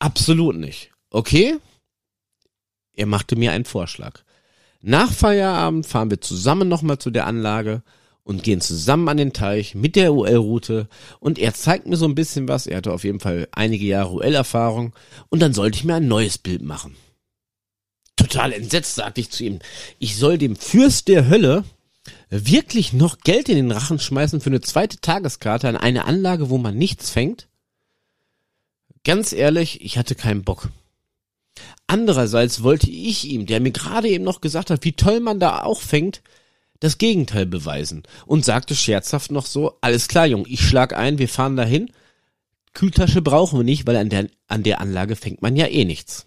Absolut 0.00 0.56
nicht. 0.56 0.90
Okay? 1.10 1.56
Er 2.96 3.06
machte 3.06 3.36
mir 3.36 3.52
einen 3.52 3.64
Vorschlag. 3.64 4.20
Nach 4.82 5.12
Feierabend 5.12 5.86
fahren 5.86 6.10
wir 6.10 6.20
zusammen 6.20 6.68
nochmal 6.68 6.98
zu 6.98 7.10
der 7.10 7.26
Anlage 7.26 7.82
und 8.24 8.42
gehen 8.42 8.60
zusammen 8.60 9.08
an 9.08 9.16
den 9.16 9.32
Teich 9.32 9.76
mit 9.76 9.94
der 9.94 10.12
UL-Route 10.12 10.88
und 11.20 11.38
er 11.38 11.54
zeigt 11.54 11.86
mir 11.86 11.96
so 11.96 12.06
ein 12.06 12.16
bisschen 12.16 12.48
was. 12.48 12.66
Er 12.66 12.78
hatte 12.78 12.92
auf 12.92 13.04
jeden 13.04 13.20
Fall 13.20 13.46
einige 13.52 13.86
Jahre 13.86 14.12
UL-Erfahrung 14.14 14.92
und 15.28 15.40
dann 15.40 15.54
sollte 15.54 15.78
ich 15.78 15.84
mir 15.84 15.94
ein 15.94 16.08
neues 16.08 16.38
Bild 16.38 16.62
machen 16.62 16.96
total 18.20 18.52
entsetzt, 18.52 18.94
sagte 18.94 19.20
ich 19.20 19.30
zu 19.30 19.44
ihm. 19.44 19.58
Ich 19.98 20.16
soll 20.16 20.38
dem 20.38 20.56
Fürst 20.56 21.08
der 21.08 21.28
Hölle 21.28 21.64
wirklich 22.28 22.92
noch 22.92 23.18
Geld 23.18 23.48
in 23.48 23.56
den 23.56 23.72
Rachen 23.72 23.98
schmeißen 23.98 24.40
für 24.40 24.50
eine 24.50 24.60
zweite 24.60 25.00
Tageskarte 25.00 25.68
an 25.68 25.76
eine 25.76 26.04
Anlage, 26.04 26.50
wo 26.50 26.58
man 26.58 26.76
nichts 26.76 27.10
fängt? 27.10 27.48
Ganz 29.04 29.32
ehrlich, 29.32 29.80
ich 29.82 29.96
hatte 29.96 30.14
keinen 30.14 30.44
Bock. 30.44 30.68
Andererseits 31.86 32.62
wollte 32.62 32.90
ich 32.90 33.24
ihm, 33.24 33.46
der 33.46 33.60
mir 33.60 33.72
gerade 33.72 34.08
eben 34.08 34.24
noch 34.24 34.40
gesagt 34.40 34.70
hat, 34.70 34.84
wie 34.84 34.92
toll 34.92 35.20
man 35.20 35.40
da 35.40 35.62
auch 35.62 35.80
fängt, 35.80 36.22
das 36.78 36.98
Gegenteil 36.98 37.46
beweisen 37.46 38.02
und 38.26 38.44
sagte 38.44 38.74
scherzhaft 38.74 39.30
noch 39.30 39.46
so, 39.46 39.76
alles 39.80 40.08
klar, 40.08 40.26
Jung, 40.26 40.46
ich 40.48 40.60
schlag 40.60 40.96
ein, 40.96 41.18
wir 41.18 41.28
fahren 41.28 41.56
dahin. 41.56 41.90
Kühltasche 42.72 43.20
brauchen 43.20 43.58
wir 43.58 43.64
nicht, 43.64 43.86
weil 43.86 43.96
an 43.96 44.08
der, 44.08 44.28
an 44.46 44.62
der 44.62 44.80
Anlage 44.80 45.16
fängt 45.16 45.42
man 45.42 45.56
ja 45.56 45.66
eh 45.66 45.84
nichts. 45.84 46.26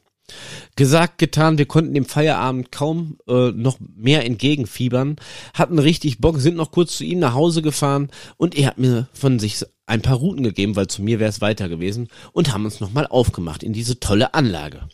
Gesagt, 0.75 1.18
getan, 1.18 1.58
wir 1.58 1.66
konnten 1.66 1.94
dem 1.94 2.06
Feierabend 2.06 2.72
kaum 2.72 3.18
äh, 3.28 3.52
noch 3.52 3.78
mehr 3.96 4.25
entgegenfiebern, 4.25 5.18
hatten 5.54 5.80
richtig 5.80 6.20
Bock, 6.20 6.40
sind 6.40 6.56
noch 6.56 6.72
kurz 6.72 6.98
zu 6.98 7.04
ihm 7.04 7.20
nach 7.20 7.34
Hause 7.34 7.62
gefahren 7.62 8.10
und 8.38 8.56
er 8.56 8.68
hat 8.68 8.78
mir 8.78 9.08
von 9.13 9.40
sich 9.40 9.63
ein 9.86 10.02
paar 10.02 10.18
Routen 10.18 10.44
gegeben, 10.44 10.75
weil 10.75 10.88
zu 10.88 11.02
mir 11.02 11.20
wäre 11.20 11.30
es 11.30 11.42
weiter 11.42 11.70
gewesen 11.70 12.08
und 12.32 12.54
haben 12.54 12.66
uns 12.66 12.80
nochmal 12.80 13.08
aufgemacht 13.08 13.63
in 13.63 13.74
diese 13.74 14.00
tolle 14.00 14.34
Anlage. 14.34 14.88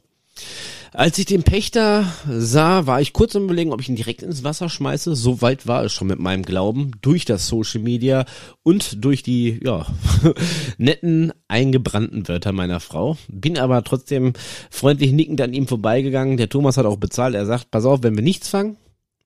Als 0.92 1.20
ich 1.20 1.26
den 1.26 1.44
Pächter 1.44 2.12
sah, 2.28 2.88
war 2.88 3.00
ich 3.00 3.14
kurz 3.14 3.36
am 3.36 3.44
überlegen, 3.44 3.72
ob 3.72 3.82
ich 3.82 3.90
ihn 3.90 3.96
direkt 3.96 4.24
ins 4.24 4.44
Wasser 4.44 4.70
schmeiße. 4.70 5.16
So 5.16 5.42
weit 5.42 5.68
war 5.68 5.84
es 5.84 5.94
schon 5.94 6.08
mit 6.08 6.20
meinem 6.20 6.44
Glauben 6.44 6.92
durch 7.02 7.26
das 7.26 7.48
Social 7.48 7.82
Media 7.82 8.26
und 8.64 9.04
durch 9.04 9.22
die 9.22 9.60
ja 9.64 9.86
netten 10.78 11.32
eingebrannten 11.48 12.28
Wörter 12.28 12.54
meiner 12.54 12.80
Frau. 12.80 13.18
Bin 13.28 13.60
aber 13.60 13.84
trotzdem 13.84 14.34
freundlich 14.72 15.12
nickend 15.12 15.42
an 15.42 15.54
ihm 15.54 15.68
vorbeigegangen. 15.68 16.38
Der 16.38 16.50
Thomas 16.50 16.78
hat 16.78 16.88
auch 16.88 16.98
bezahlt. 16.98 17.36
Er 17.36 17.46
sagt: 17.46 17.70
Pass 17.70 17.86
auf, 17.86 18.02
wenn 18.02 18.16
wir 18.16 18.24
nichts 18.24 18.50
fangen, 18.50 18.78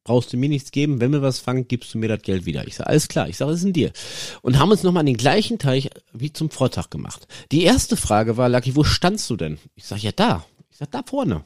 brauchst 0.03 0.33
du 0.33 0.37
mir 0.37 0.49
nichts 0.49 0.71
geben. 0.71 0.99
Wenn 0.99 1.13
wir 1.13 1.21
was 1.21 1.39
fangen, 1.39 1.69
gibst 1.69 1.93
du 1.93 1.97
mir 1.97 2.09
das 2.09 2.21
Geld 2.23 2.45
wieder. 2.45 2.67
Ich 2.67 2.75
sage, 2.75 2.89
alles 2.89 3.07
klar. 3.07 3.29
Ich 3.29 3.37
sage, 3.37 3.51
es 3.51 3.59
ist 3.59 3.65
ein 3.65 3.73
Deal. 3.73 3.93
Und 4.41 4.59
haben 4.59 4.71
uns 4.71 4.83
nochmal 4.83 5.01
an 5.01 5.07
den 5.07 5.17
gleichen 5.17 5.59
Teich 5.59 5.89
wie 6.11 6.33
zum 6.33 6.49
Vortag 6.49 6.89
gemacht. 6.89 7.25
Die 7.53 7.63
erste 7.63 7.95
Frage 7.95 8.35
war, 8.35 8.49
Lucky, 8.49 8.75
wo 8.75 8.83
standst 8.83 9.29
du 9.29 9.37
denn? 9.37 9.59
Ich 9.75 9.85
sage, 9.85 10.01
ja, 10.01 10.11
da. 10.11 10.45
Ich 10.69 10.77
sage, 10.77 10.91
da 10.91 11.03
vorne. 11.05 11.45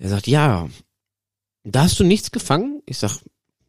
Er 0.00 0.08
sagt, 0.08 0.26
ja, 0.26 0.68
da 1.62 1.82
hast 1.82 2.00
du 2.00 2.04
nichts 2.04 2.30
gefangen? 2.30 2.82
Ich 2.86 2.96
sag, 2.96 3.18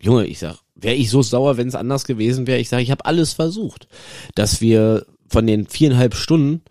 Junge, 0.02 0.26
ich 0.26 0.40
sag, 0.40 0.60
wäre 0.76 0.96
ich 0.96 1.10
so 1.10 1.22
sauer, 1.22 1.58
wenn 1.58 1.68
es 1.68 1.76
anders 1.76 2.06
gewesen 2.06 2.48
wäre? 2.48 2.60
Ich 2.60 2.70
sag, 2.70 2.80
ich 2.80 2.90
habe 2.90 3.06
alles 3.06 3.34
versucht, 3.34 3.90
dass 4.34 4.62
wir 4.62 5.06
von 5.28 5.46
den 5.46 5.68
viereinhalb 5.68 6.16
Stunden 6.16 6.62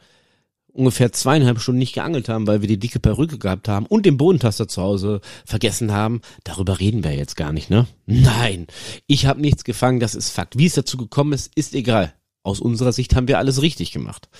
ungefähr 0.72 1.12
zweieinhalb 1.12 1.60
Stunden 1.60 1.78
nicht 1.78 1.92
geangelt 1.92 2.30
haben, 2.30 2.46
weil 2.46 2.62
wir 2.62 2.68
die 2.68 2.78
dicke 2.78 3.00
Perücke 3.00 3.38
gehabt 3.38 3.68
haben 3.68 3.84
und 3.84 4.06
den 4.06 4.16
Bodentaster 4.16 4.66
zu 4.66 4.80
Hause 4.80 5.20
vergessen 5.44 5.92
haben. 5.92 6.22
Darüber 6.42 6.80
reden 6.80 7.04
wir 7.04 7.12
jetzt 7.14 7.36
gar 7.36 7.52
nicht, 7.52 7.68
ne? 7.68 7.86
Nein, 8.06 8.66
ich 9.06 9.26
habe 9.26 9.42
nichts 9.42 9.64
gefangen, 9.64 10.00
das 10.00 10.14
ist 10.14 10.30
Fakt. 10.30 10.56
Wie 10.56 10.66
es 10.66 10.74
dazu 10.74 10.96
gekommen 10.96 11.34
ist, 11.34 11.50
ist 11.54 11.74
egal. 11.74 12.14
Aus 12.42 12.60
unserer 12.60 12.92
Sicht 12.92 13.14
haben 13.14 13.28
wir 13.28 13.36
alles 13.36 13.60
richtig 13.60 13.92
gemacht. 13.92 14.30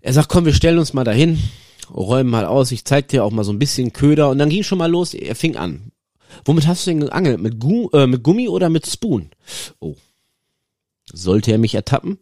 Er 0.00 0.12
sagt, 0.12 0.28
komm, 0.28 0.44
wir 0.44 0.54
stellen 0.54 0.78
uns 0.78 0.92
mal 0.92 1.02
dahin, 1.02 1.42
räumen 1.90 2.30
mal 2.30 2.46
aus, 2.46 2.72
ich 2.72 2.84
zeig 2.84 3.08
dir 3.08 3.24
auch 3.24 3.30
mal 3.30 3.44
so 3.44 3.52
ein 3.52 3.58
bisschen 3.58 3.92
Köder 3.92 4.30
und 4.30 4.38
dann 4.38 4.50
ging 4.50 4.62
schon 4.62 4.78
mal 4.78 4.90
los, 4.90 5.14
er 5.14 5.34
fing 5.34 5.56
an. 5.56 5.92
Womit 6.44 6.66
hast 6.66 6.86
du 6.86 6.90
denn 6.90 7.00
geangelt? 7.00 7.40
Mit, 7.40 7.58
Gu 7.60 7.88
äh, 7.92 8.06
mit 8.06 8.22
Gummi 8.22 8.48
oder 8.48 8.68
mit 8.68 8.86
Spoon? 8.86 9.30
Oh. 9.80 9.94
Sollte 11.12 11.52
er 11.52 11.58
mich 11.58 11.74
ertappen? 11.74 12.18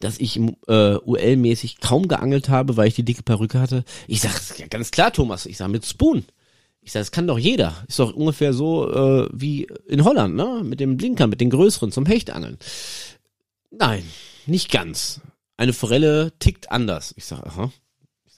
dass 0.00 0.18
ich 0.18 0.38
äh, 0.38 0.96
UL-mäßig 0.96 1.80
kaum 1.80 2.08
geangelt 2.08 2.48
habe, 2.48 2.76
weil 2.76 2.88
ich 2.88 2.94
die 2.94 3.04
dicke 3.04 3.22
Perücke 3.22 3.60
hatte. 3.60 3.84
Ich 4.06 4.20
sag, 4.20 4.58
ja 4.58 4.66
ganz 4.66 4.90
klar, 4.90 5.12
Thomas, 5.12 5.46
ich 5.46 5.56
sag 5.56 5.68
mit 5.68 5.84
Spoon. 5.84 6.24
Ich 6.80 6.92
sag, 6.92 7.00
das 7.00 7.10
kann 7.10 7.26
doch 7.26 7.38
jeder. 7.38 7.84
Ist 7.88 7.98
doch 7.98 8.14
ungefähr 8.14 8.52
so 8.52 8.90
äh, 8.90 9.28
wie 9.32 9.66
in 9.88 10.04
Holland, 10.04 10.36
ne? 10.36 10.62
Mit 10.64 10.80
dem 10.80 10.96
Blinker, 10.96 11.26
mit 11.26 11.40
den 11.40 11.50
größeren 11.50 11.92
zum 11.92 12.06
Hechtangeln. 12.06 12.58
Nein, 13.70 14.04
nicht 14.46 14.70
ganz. 14.70 15.20
Eine 15.56 15.72
Forelle 15.72 16.32
tickt 16.38 16.70
anders. 16.70 17.12
Ich 17.16 17.24
sag, 17.24 17.44
aha. 17.44 17.72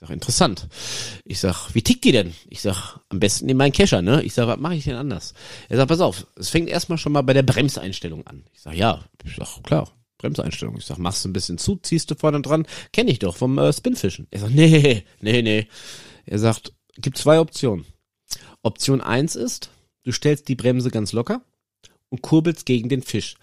Ich 0.01 0.07
sag, 0.07 0.13
interessant. 0.15 0.67
Ich 1.25 1.39
sag, 1.39 1.75
wie 1.75 1.83
tickt 1.83 2.03
die 2.03 2.11
denn? 2.11 2.33
Ich 2.49 2.61
sag, 2.61 2.99
am 3.09 3.19
besten 3.19 3.47
in 3.49 3.57
meinen 3.57 3.71
Kescher, 3.71 4.01
ne? 4.01 4.23
Ich 4.23 4.33
sag, 4.33 4.47
was 4.47 4.57
mache 4.57 4.73
ich 4.73 4.83
denn 4.83 4.95
anders? 4.95 5.35
Er 5.69 5.77
sagt, 5.77 5.89
pass 5.89 5.99
auf, 5.99 6.25
es 6.35 6.49
fängt 6.49 6.69
erstmal 6.69 6.97
schon 6.97 7.11
mal 7.11 7.21
bei 7.21 7.33
der 7.33 7.43
Bremseinstellung 7.43 8.25
an. 8.25 8.43
Ich 8.51 8.61
sag, 8.61 8.73
ja, 8.73 9.05
ich 9.23 9.35
sag, 9.35 9.61
klar, 9.63 9.91
Bremseinstellung. 10.17 10.75
Ich 10.77 10.85
sag, 10.85 10.97
machst 10.97 11.23
du 11.23 11.29
ein 11.29 11.33
bisschen 11.33 11.59
zu, 11.59 11.75
ziehst 11.75 12.09
du 12.09 12.15
vorne 12.15 12.41
dran, 12.41 12.65
kenne 12.91 13.11
ich 13.11 13.19
doch 13.19 13.37
vom 13.37 13.59
äh, 13.59 13.71
Spinfischen. 13.71 14.25
Er 14.31 14.39
sagt, 14.39 14.53
nee, 14.55 15.03
nee, 15.19 15.41
nee. 15.43 15.67
Er 16.25 16.39
sagt, 16.39 16.73
gibt 16.97 17.19
zwei 17.19 17.39
Optionen. 17.39 17.85
Option 18.63 19.01
eins 19.01 19.35
ist, 19.35 19.69
du 20.01 20.11
stellst 20.11 20.47
die 20.47 20.55
Bremse 20.55 20.89
ganz 20.89 21.11
locker 21.11 21.43
und 22.09 22.23
kurbelst 22.23 22.65
gegen 22.65 22.89
den 22.89 23.03
Fisch. 23.03 23.35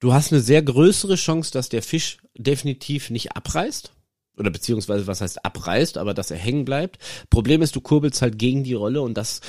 Du 0.00 0.12
hast 0.12 0.32
eine 0.32 0.40
sehr 0.40 0.62
größere 0.62 1.14
Chance, 1.14 1.52
dass 1.52 1.68
der 1.68 1.82
Fisch 1.82 2.18
definitiv 2.36 3.10
nicht 3.10 3.36
abreißt. 3.36 3.93
Oder 4.36 4.50
beziehungsweise, 4.50 5.06
was 5.06 5.20
heißt 5.20 5.44
abreißt, 5.44 5.98
aber 5.98 6.14
dass 6.14 6.30
er 6.30 6.38
hängen 6.38 6.64
bleibt. 6.64 6.98
Problem 7.30 7.62
ist, 7.62 7.76
du 7.76 7.80
kurbelst 7.80 8.20
halt 8.22 8.38
gegen 8.38 8.64
die 8.64 8.74
Rolle 8.74 9.02
und 9.02 9.14
das 9.14 9.40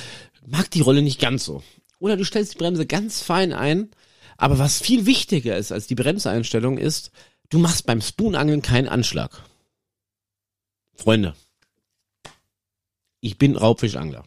mag 0.45 0.69
die 0.71 0.81
Rolle 0.81 1.01
nicht 1.01 1.19
ganz 1.19 1.45
so. 1.45 1.63
Oder 1.99 2.17
du 2.17 2.23
stellst 2.23 2.53
die 2.53 2.57
Bremse 2.57 2.85
ganz 2.85 3.21
fein 3.21 3.51
ein 3.51 3.89
aber 4.37 4.59
was 4.59 4.79
viel 4.79 5.05
wichtiger 5.05 5.57
ist 5.57 5.71
als 5.71 5.87
die 5.87 5.95
Bremseinstellung 5.95 6.77
ist, 6.77 7.11
du 7.49 7.59
machst 7.59 7.85
beim 7.85 8.01
Spoonangeln 8.01 8.61
keinen 8.61 8.87
Anschlag. 8.87 9.43
Freunde, 10.93 11.35
ich 13.21 13.37
bin 13.37 13.55
Raubfischangler. 13.55 14.23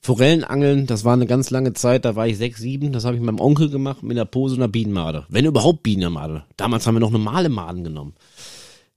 Forellenangeln, 0.00 0.86
das 0.86 1.04
war 1.04 1.14
eine 1.14 1.26
ganz 1.26 1.48
lange 1.48 1.72
Zeit, 1.72 2.04
da 2.04 2.14
war 2.14 2.26
ich 2.26 2.36
sechs, 2.36 2.60
sieben, 2.60 2.92
das 2.92 3.06
habe 3.06 3.16
ich 3.16 3.22
mit 3.22 3.26
meinem 3.26 3.40
Onkel 3.40 3.70
gemacht 3.70 4.02
mit 4.02 4.18
einer 4.18 4.26
Pose 4.26 4.56
einer 4.56 4.68
Bienenmade. 4.68 5.24
Wenn 5.30 5.46
überhaupt 5.46 5.82
Bienenmade. 5.82 6.44
Damals 6.58 6.86
haben 6.86 6.96
wir 6.96 7.00
noch 7.00 7.10
normale 7.10 7.48
Maden 7.48 7.84
genommen. 7.84 8.14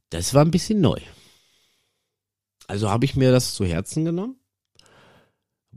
Das 0.10 0.34
war 0.34 0.44
ein 0.44 0.52
bisschen 0.52 0.82
neu. 0.82 1.00
Also 2.68 2.90
habe 2.90 3.06
ich 3.06 3.16
mir 3.16 3.32
das 3.32 3.54
zu 3.54 3.66
Herzen 3.66 4.06
genommen 4.06 4.38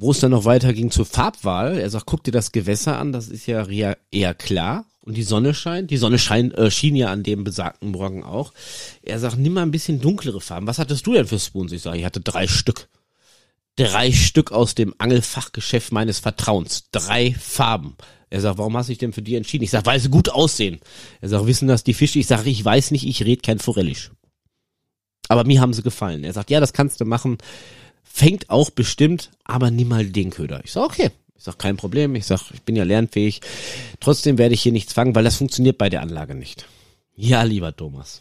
wo 0.01 0.13
es 0.13 0.21
dann 0.21 0.31
noch 0.31 0.47
weiter 0.47 0.73
ging 0.73 0.91
zur 0.91 1.05
Farbwahl, 1.05 1.79
er 1.79 1.91
sagt, 1.91 2.07
guck 2.07 2.25
dir 2.25 2.31
das 2.31 2.53
Gewässer 2.53 2.99
an, 2.99 3.13
das 3.13 3.29
ist 3.29 3.47
ja 3.47 3.67
eher 4.11 4.35
klar 4.35 4.87
und 5.03 5.17
die 5.17 5.23
Sonne 5.23 5.53
scheint. 5.53 5.91
Die 5.91 5.99
Sonne 5.99 6.19
scheint, 6.19 6.57
äh, 6.57 6.71
schien 6.71 6.97
ja 6.97 7.13
an 7.13 7.23
dem 7.23 7.45
besagten 7.45 7.91
Morgen 7.91 8.25
auch. 8.25 8.55
Er 9.03 9.19
sagt, 9.19 9.37
nimm 9.37 9.53
mal 9.53 9.63
ein 9.63 9.71
bisschen 9.71 10.01
dunklere 10.01 10.41
Farben. 10.41 10.67
Was 10.67 10.79
hattest 10.79 11.07
du 11.07 11.13
denn 11.13 11.27
für 11.27 11.39
Spoons? 11.39 11.73
Ich 11.73 11.83
sage, 11.83 11.99
ich 11.99 12.05
hatte 12.07 12.23
drei 12.23 12.49
Stück. 12.49 12.89
Drei 13.77 14.11
Stück 14.11 14.53
aus 14.53 14.75
dem 14.75 14.95
Angelfachgeschäft 14.97 15.93
meines 15.93 16.19
Vertrauens. 16.19 16.85
Drei 16.93 17.35
Farben. 17.35 17.97
Er 18.31 18.41
sagt, 18.41 18.57
warum 18.57 18.77
hast 18.77 18.89
du 18.89 18.93
dich 18.93 18.99
denn 18.99 19.13
für 19.13 19.23
die 19.23 19.35
entschieden? 19.35 19.65
Ich 19.65 19.71
sage, 19.71 19.87
weil 19.87 20.01
sie 20.01 20.09
gut 20.09 20.31
aussehen. 20.31 20.81
Er 21.21 21.29
sagt, 21.29 21.47
wissen 21.47 21.69
das 21.69 21.85
die 21.85 21.95
Fische? 21.95 22.19
Ich 22.19 22.27
sage, 22.27 22.49
ich 22.49 22.65
weiß 22.65 22.91
nicht, 22.91 23.07
ich 23.07 23.25
red 23.25 23.43
kein 23.43 23.59
Forellisch. 23.59 24.13
Aber 25.31 25.45
mir 25.45 25.61
haben 25.61 25.73
sie 25.73 25.83
gefallen. 25.83 26.25
Er 26.25 26.33
sagt, 26.33 26.51
ja, 26.51 26.61
das 26.61 26.73
kannst 26.73 27.01
du 27.01 27.05
machen 27.05 27.39
fängt 28.13 28.51
auch 28.51 28.71
bestimmt, 28.71 29.31
aber 29.45 29.71
nimm 29.71 29.89
mal 29.89 30.05
den 30.05 30.31
Köder. 30.31 30.61
Ich 30.65 30.73
sag, 30.73 30.85
okay. 30.85 31.11
Ich 31.37 31.45
sag, 31.45 31.59
kein 31.59 31.77
Problem. 31.77 32.15
Ich 32.17 32.27
sag, 32.27 32.51
ich 32.53 32.63
bin 32.63 32.77
ja 32.77 32.85
lernfähig. 32.85 33.41
Trotzdem 34.01 34.37
werde 34.37 34.55
ich 34.55 34.63
hier 34.63 34.73
nichts 34.73 34.93
fangen, 34.93 35.15
weil 35.15 35.25
das 35.25 35.37
funktioniert 35.37 35.79
bei 35.79 35.89
der 35.89 36.03
Anlage 36.03 36.35
nicht. 36.35 36.67
Ja, 37.17 37.43
lieber 37.45 37.75
Thomas. 37.75 38.21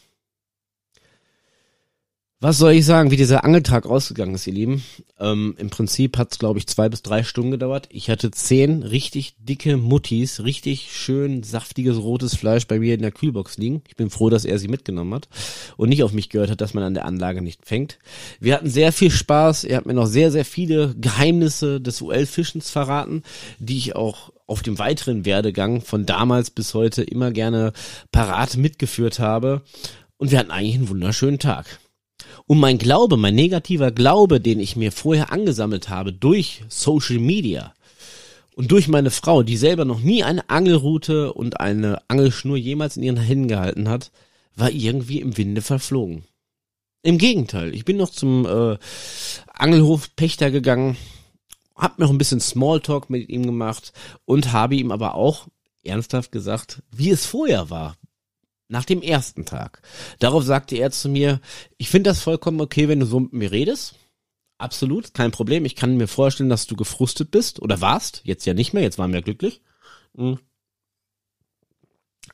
Was 2.41 2.58
soll 2.58 2.71
ich 2.71 2.86
sagen, 2.86 3.12
wie 3.12 3.17
dieser 3.17 3.43
Angeltag 3.43 3.86
ausgegangen 3.86 4.34
ist, 4.34 4.47
ihr 4.47 4.54
Lieben? 4.54 4.82
Ähm, 5.19 5.56
Im 5.58 5.69
Prinzip 5.69 6.17
hat 6.17 6.32
es, 6.32 6.39
glaube 6.39 6.58
ich, 6.58 6.67
zwei 6.67 6.88
bis 6.88 7.02
drei 7.02 7.23
Stunden 7.23 7.52
gedauert. 7.52 7.89
Ich 7.91 8.10
hatte 8.10 8.32
zehn 8.32 8.82
richtig 8.82 9.36
dicke 9.39 9.75
Muttis, 9.75 10.41
richtig 10.45 10.93
schön 10.93 11.43
saftiges 11.43 11.97
rotes 11.97 12.38
Fleisch 12.38 12.65
bei 12.65 12.80
mir 12.80 12.93
in 12.93 13.02
der 13.02 13.12
Kühlbox 13.12 13.58
liegen. 13.58 13.82
Ich 13.89 13.97
bin 13.97 14.10
froh, 14.10 14.30
dass 14.30 14.45
er 14.45 14.58
sie 14.58 14.69
mitgenommen 14.69 15.13
hat 15.15 15.28
und 15.75 15.89
nicht 15.89 16.02
auf 16.02 16.13
mich 16.13 16.30
gehört 16.30 16.49
hat, 16.49 16.62
dass 16.62 16.73
man 16.73 16.86
an 16.86 16.93
der 16.93 17.04
Anlage 17.04 17.41
nicht 17.41 17.65
fängt. 17.65 17.99
Wir 18.39 18.54
hatten 18.54 18.69
sehr 18.69 18.93
viel 18.93 19.12
Spaß. 19.12 19.65
Er 19.65 19.75
hat 19.75 19.86
mir 19.86 19.93
noch 19.93 20.08
sehr, 20.08 20.32
sehr 20.32 20.45
viele 20.45 20.95
Geheimnisse 20.95 21.82
des 21.82 22.02
UL-Fischens 22.02 22.69
verraten, 22.69 23.23
die 23.60 23.78
ich 23.78 23.97
auch 23.97 24.32
auf 24.47 24.62
dem 24.63 24.80
weiteren 24.80 25.25
Werdegang 25.25 25.82
von 25.82 26.06
damals 26.06 26.52
bis 26.52 26.73
heute 26.73 27.04
immer 27.04 27.32
gerne 27.32 27.73
parat 28.13 28.56
mitgeführt 28.56 29.19
habe. 29.19 29.62
Und 30.15 30.32
wir 30.32 30.39
hatten 30.39 30.52
eigentlich 30.52 30.75
einen 30.75 30.88
wunderschönen 30.88 31.39
Tag. 31.39 31.80
Und 32.45 32.60
mein 32.60 32.78
Glaube, 32.78 33.17
mein 33.17 33.36
negativer 33.36 33.91
Glaube, 33.91 34.39
den 34.39 34.60
ich 34.60 34.75
mir 34.75 34.91
vorher 34.91 35.32
angesammelt 35.32 35.89
habe 35.89 36.13
durch 36.13 36.63
Social 36.69 37.19
Media 37.19 37.73
und 38.56 38.71
durch 38.71 38.88
meine 38.88 39.12
Frau, 39.12 39.43
die 39.43 39.58
selber 39.58 39.86
noch 39.86 40.02
nie 40.02 40.23
eine 40.23 40.49
Angelrute 40.49 41.34
und 41.34 41.60
eine 41.60 42.02
Angelschnur 42.10 42.58
jemals 42.58 42.97
in 42.97 43.04
ihren 43.04 43.17
Händen 43.17 43.47
gehalten 43.47 43.88
hat, 43.88 44.12
war 44.56 44.69
irgendwie 44.71 45.21
im 45.21 45.38
Winde 45.38 45.62
verflogen. 45.62 46.23
Im 47.02 47.17
Gegenteil, 47.17 47.73
ich 47.73 47.86
bin 47.86 47.95
noch 47.95 48.10
zum 48.10 48.45
äh, 48.45 48.78
Angelhof 49.54 50.13
Pächter 50.17 50.52
gegangen, 50.52 50.97
hab 51.75 51.99
noch 51.99 52.10
ein 52.10 52.17
bisschen 52.17 52.41
Smalltalk 52.41 53.10
mit 53.10 53.30
ihm 53.30 53.45
gemacht 53.45 53.93
und 54.25 54.52
habe 54.52 54.75
ihm 54.75 54.91
aber 54.91 55.15
auch 55.15 55.47
ernsthaft 55.84 56.32
gesagt, 56.34 56.84
wie 56.91 57.10
es 57.10 57.25
vorher 57.25 57.69
war, 57.69 57.95
nach 58.69 58.86
dem 58.86 59.01
ersten 59.01 59.45
Tag. 59.45 59.82
Darauf 60.19 60.43
sagte 60.43 60.77
er 60.77 60.91
zu 60.91 61.10
mir, 61.10 61.41
ich 61.77 61.89
finde 61.89 62.12
das 62.12 62.21
vollkommen 62.21 62.62
okay, 62.62 62.88
wenn 62.88 62.99
du 62.99 63.05
so 63.05 63.19
mit 63.19 63.34
mir 63.34 63.51
redest. 63.51 63.95
Absolut, 64.58 65.13
kein 65.13 65.32
Problem. 65.32 65.65
Ich 65.65 65.75
kann 65.75 65.97
mir 65.97 66.08
vorstellen, 66.08 66.49
dass 66.49 66.67
du 66.67 66.75
gefrustet 66.75 67.32
bist 67.32 67.62
oder 67.62 67.82
warst. 67.82 68.21
Jetzt 68.23 68.45
ja 68.45 68.53
nicht 68.53 68.73
mehr, 68.73 68.84
jetzt 68.84 68.97
waren 68.97 69.12
wir 69.12 69.21
glücklich. 69.21 69.62
Mhm. 70.13 70.39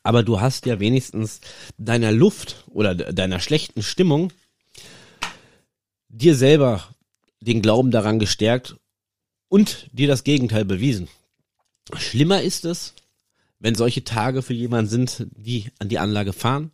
Aber 0.03 0.23
du 0.23 0.39
hast 0.39 0.65
ja 0.65 0.79
wenigstens 0.79 1.41
deiner 1.77 2.11
Luft 2.11 2.65
oder 2.67 2.93
deiner 2.93 3.39
schlechten 3.39 3.81
Stimmung 3.81 4.31
dir 6.09 6.35
selber 6.35 6.83
den 7.41 7.61
Glauben 7.61 7.91
daran 7.91 8.19
gestärkt 8.19 8.75
und 9.47 9.89
dir 9.91 10.07
das 10.07 10.23
Gegenteil 10.23 10.65
bewiesen. 10.65 11.07
Schlimmer 11.95 12.41
ist 12.41 12.65
es, 12.65 12.93
wenn 13.65 13.73
solche 13.73 14.03
Tage 14.03 14.43
für 14.43 14.53
jemanden 14.53 14.91
sind, 14.91 15.25
die 15.35 15.71
an 15.79 15.89
die 15.89 15.97
Anlage 15.97 16.33
fahren, 16.33 16.69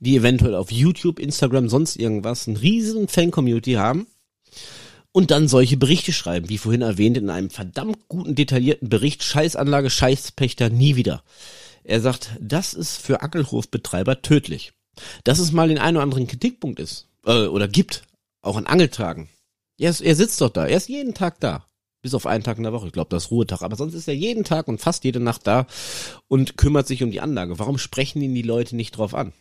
die 0.00 0.16
eventuell 0.16 0.54
auf 0.54 0.70
YouTube, 0.70 1.18
Instagram, 1.18 1.70
sonst 1.70 1.96
irgendwas 1.96 2.46
einen 2.46 2.58
riesen 2.58 3.08
Fan-Community 3.08 3.72
haben 3.72 4.06
und 5.12 5.30
dann 5.30 5.48
solche 5.48 5.78
Berichte 5.78 6.12
schreiben, 6.12 6.50
wie 6.50 6.58
vorhin 6.58 6.82
erwähnt 6.82 7.16
in 7.16 7.30
einem 7.30 7.48
verdammt 7.48 8.06
guten, 8.08 8.34
detaillierten 8.34 8.90
Bericht, 8.90 9.24
Scheißanlage, 9.24 9.88
Scheißpächter, 9.88 10.68
nie 10.68 10.94
wieder. 10.94 11.22
Er 11.84 12.02
sagt, 12.02 12.32
das 12.38 12.74
ist 12.74 12.98
für 12.98 13.22
Angelhofbetreiber 13.22 14.20
tödlich. 14.20 14.74
Dass 15.24 15.38
es 15.38 15.52
mal 15.52 15.68
den 15.68 15.78
einen 15.78 15.96
oder 15.96 16.04
anderen 16.04 16.26
Kritikpunkt 16.26 16.80
ist, 16.80 17.08
äh, 17.24 17.46
oder 17.46 17.66
gibt, 17.66 18.02
auch 18.42 18.58
an 18.58 18.66
Angeltagen, 18.66 19.30
Er, 19.78 19.88
ist, 19.88 20.02
er 20.02 20.14
sitzt 20.14 20.42
doch 20.42 20.50
da. 20.50 20.66
Er 20.66 20.76
ist 20.76 20.90
jeden 20.90 21.14
Tag 21.14 21.40
da. 21.40 21.64
Bis 22.06 22.14
auf 22.14 22.24
einen 22.24 22.44
Tag 22.44 22.56
in 22.56 22.62
der 22.62 22.72
Woche. 22.72 22.86
Ich 22.86 22.92
glaube, 22.92 23.10
das 23.10 23.24
ist 23.24 23.30
Ruhetag. 23.32 23.62
Aber 23.62 23.74
sonst 23.74 23.94
ist 23.94 24.06
er 24.06 24.14
jeden 24.14 24.44
Tag 24.44 24.68
und 24.68 24.80
fast 24.80 25.02
jede 25.02 25.18
Nacht 25.18 25.44
da 25.44 25.66
und 26.28 26.56
kümmert 26.56 26.86
sich 26.86 27.02
um 27.02 27.10
die 27.10 27.20
Anlage. 27.20 27.58
Warum 27.58 27.78
sprechen 27.78 28.22
ihn 28.22 28.32
die 28.32 28.42
Leute 28.42 28.76
nicht 28.76 28.92
drauf 28.92 29.12
an? 29.12 29.32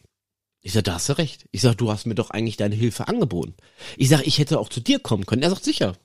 Ich 0.62 0.73
sag, 0.73 0.86
da 0.86 0.95
hast 0.95 1.08
du 1.08 1.13
recht. 1.19 1.45
Ich 1.51 1.62
sag, 1.62 1.75
du 1.75 1.91
hast 1.91 2.08
mir 2.08 2.15
doch 2.15 2.32
eigentlich 2.32 2.58
deine 2.58 2.73
Hilfe 2.73 3.08
angeboten. 3.08 3.54
Ich 3.97 4.10
sag, 4.10 4.25
ich 4.25 4.39
hätte 4.39 4.60
auch 4.60 4.69
zu 4.69 4.80
dir 4.80 4.97
kommen 4.97 5.28
können. 5.28 5.43
Er 5.43 5.51
sagt, 5.51 5.63
sicher. 5.63 5.95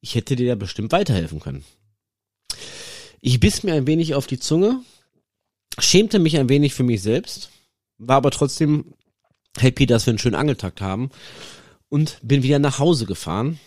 Ich 0.00 0.16
hätte 0.16 0.34
dir 0.34 0.48
da 0.48 0.54
bestimmt 0.56 0.90
weiterhelfen 0.90 1.38
können. 1.38 1.64
Ich 3.20 3.38
biss 3.38 3.62
mir 3.62 3.74
ein 3.74 3.86
wenig 3.86 4.16
auf 4.16 4.26
die 4.26 4.40
Zunge, 4.40 4.80
schämte 5.78 6.18
mich 6.18 6.38
ein 6.38 6.48
wenig 6.48 6.74
für 6.74 6.82
mich 6.82 7.02
selbst, 7.02 7.50
war 7.98 8.16
aber 8.16 8.32
trotzdem 8.32 8.94
happy, 9.56 9.86
dass 9.86 10.06
wir 10.06 10.10
einen 10.10 10.18
schönen 10.18 10.34
Angeltakt 10.34 10.80
haben 10.80 11.10
und 11.88 12.18
bin 12.20 12.42
wieder 12.42 12.58
nach 12.58 12.80
Hause 12.80 13.06
gefahren 13.06 13.60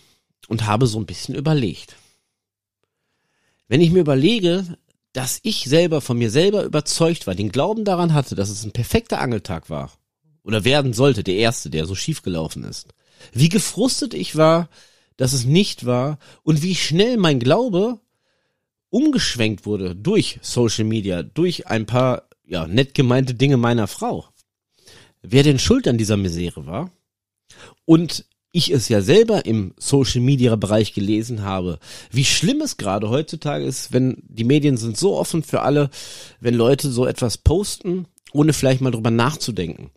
und 0.47 0.65
habe 0.65 0.88
so 0.88 0.99
ein 0.99 1.05
bisschen 1.05 1.36
überlegt. 1.36 1.95
Wenn 3.67 3.81
ich 3.81 3.91
mir 3.91 3.99
überlege, 3.99 4.77
dass 5.13 5.39
ich 5.43 5.65
selber 5.65 6.01
von 6.01 6.17
mir 6.17 6.29
selber 6.29 6.63
überzeugt 6.63 7.25
war, 7.25 7.36
den 7.36 7.51
Glauben 7.51 7.86
daran 7.86 8.13
hatte, 8.13 8.36
dass 8.36 8.49
es 8.49 8.63
ein 8.63 8.73
perfekter 8.73 9.21
Angeltag 9.21 9.69
war 9.69 9.91
oder 10.43 10.63
werden 10.63 10.93
sollte, 10.93 11.23
der 11.23 11.36
erste, 11.36 11.69
der 11.69 11.86
so 11.86 11.95
schief 11.95 12.21
gelaufen 12.21 12.63
ist. 12.63 12.93
Wie 13.31 13.49
gefrustet 13.49 14.13
ich 14.13 14.36
war, 14.36 14.69
dass 15.17 15.34
es 15.34 15.45
nicht 15.45 15.86
war 15.86 16.19
und 16.43 16.62
wie 16.62 16.75
schnell 16.75 17.17
mein 17.17 17.39
Glaube 17.39 17.99
umgeschwenkt 18.89 19.65
wurde 19.65 19.95
durch 19.95 20.39
Social 20.41 20.84
Media, 20.84 21.23
durch 21.23 21.67
ein 21.67 21.86
paar 21.86 22.29
ja 22.45 22.67
nett 22.67 22.93
gemeinte 22.93 23.34
Dinge 23.34 23.58
meiner 23.58 23.88
Frau. 23.88 24.27
Wer 25.21 25.43
denn 25.43 25.60
schuld 25.60 25.88
an 25.88 25.97
dieser 25.97 26.17
Misere 26.17 26.65
war 26.65 26.91
und 27.86 28.25
ich 28.55 28.71
es 28.71 28.87
ja 28.87 29.01
selber 29.01 29.45
im 29.45 29.73
Social 29.77 30.21
Media 30.21 30.55
Bereich 30.55 30.93
gelesen 30.93 31.43
habe, 31.43 31.77
wie 32.09 32.23
schlimm 32.23 32.61
es 32.61 32.77
gerade 32.77 33.09
heutzutage 33.09 33.65
ist, 33.65 33.91
wenn 33.91 34.23
die 34.23 34.45
Medien 34.45 34.77
sind 34.77 34.97
so 34.97 35.17
offen 35.17 35.43
für 35.43 35.61
alle, 35.61 35.89
wenn 36.39 36.53
Leute 36.55 36.89
so 36.89 37.05
etwas 37.05 37.37
posten, 37.37 38.07
ohne 38.31 38.53
vielleicht 38.53 38.79
mal 38.79 38.91
drüber 38.91 39.11
nachzudenken. 39.11 39.91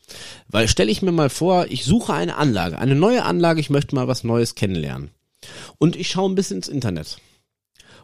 Weil 0.49 0.67
stelle 0.67 0.91
ich 0.91 1.03
mir 1.03 1.13
mal 1.13 1.31
vor, 1.31 1.67
ich 1.69 1.85
suche 1.85 2.13
eine 2.13 2.37
Anlage, 2.37 2.79
eine 2.79 2.97
neue 2.97 3.25
Anlage, 3.25 3.61
ich 3.61 3.71
möchte 3.71 3.95
mal 3.95 4.09
was 4.09 4.25
Neues 4.25 4.57
kennenlernen. 4.57 5.11
Und 5.79 5.95
ich 5.95 6.09
schaue 6.09 6.29
ein 6.29 6.35
bisschen 6.35 6.57
ins 6.57 6.69
Internet. 6.69 7.19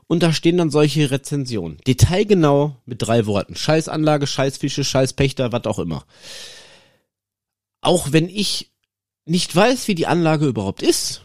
Und 0.07 0.23
da 0.23 0.33
stehen 0.33 0.57
dann 0.57 0.71
solche 0.71 1.11
Rezensionen. 1.11 1.79
Detailgenau 1.87 2.77
mit 2.87 3.03
drei 3.03 3.27
Worten. 3.27 3.57
Scheißanlage, 3.57 4.29
Scheißfische, 4.29 4.85
Scheißpächter, 4.85 5.51
was 5.51 5.65
auch 5.65 5.81
immer. 5.81 6.05
Auch 7.81 8.13
wenn 8.13 8.29
ich 8.29 8.71
nicht 9.25 9.55
weiß, 9.55 9.89
wie 9.89 9.95
die 9.95 10.07
Anlage 10.07 10.47
überhaupt 10.47 10.83
ist, 10.83 11.23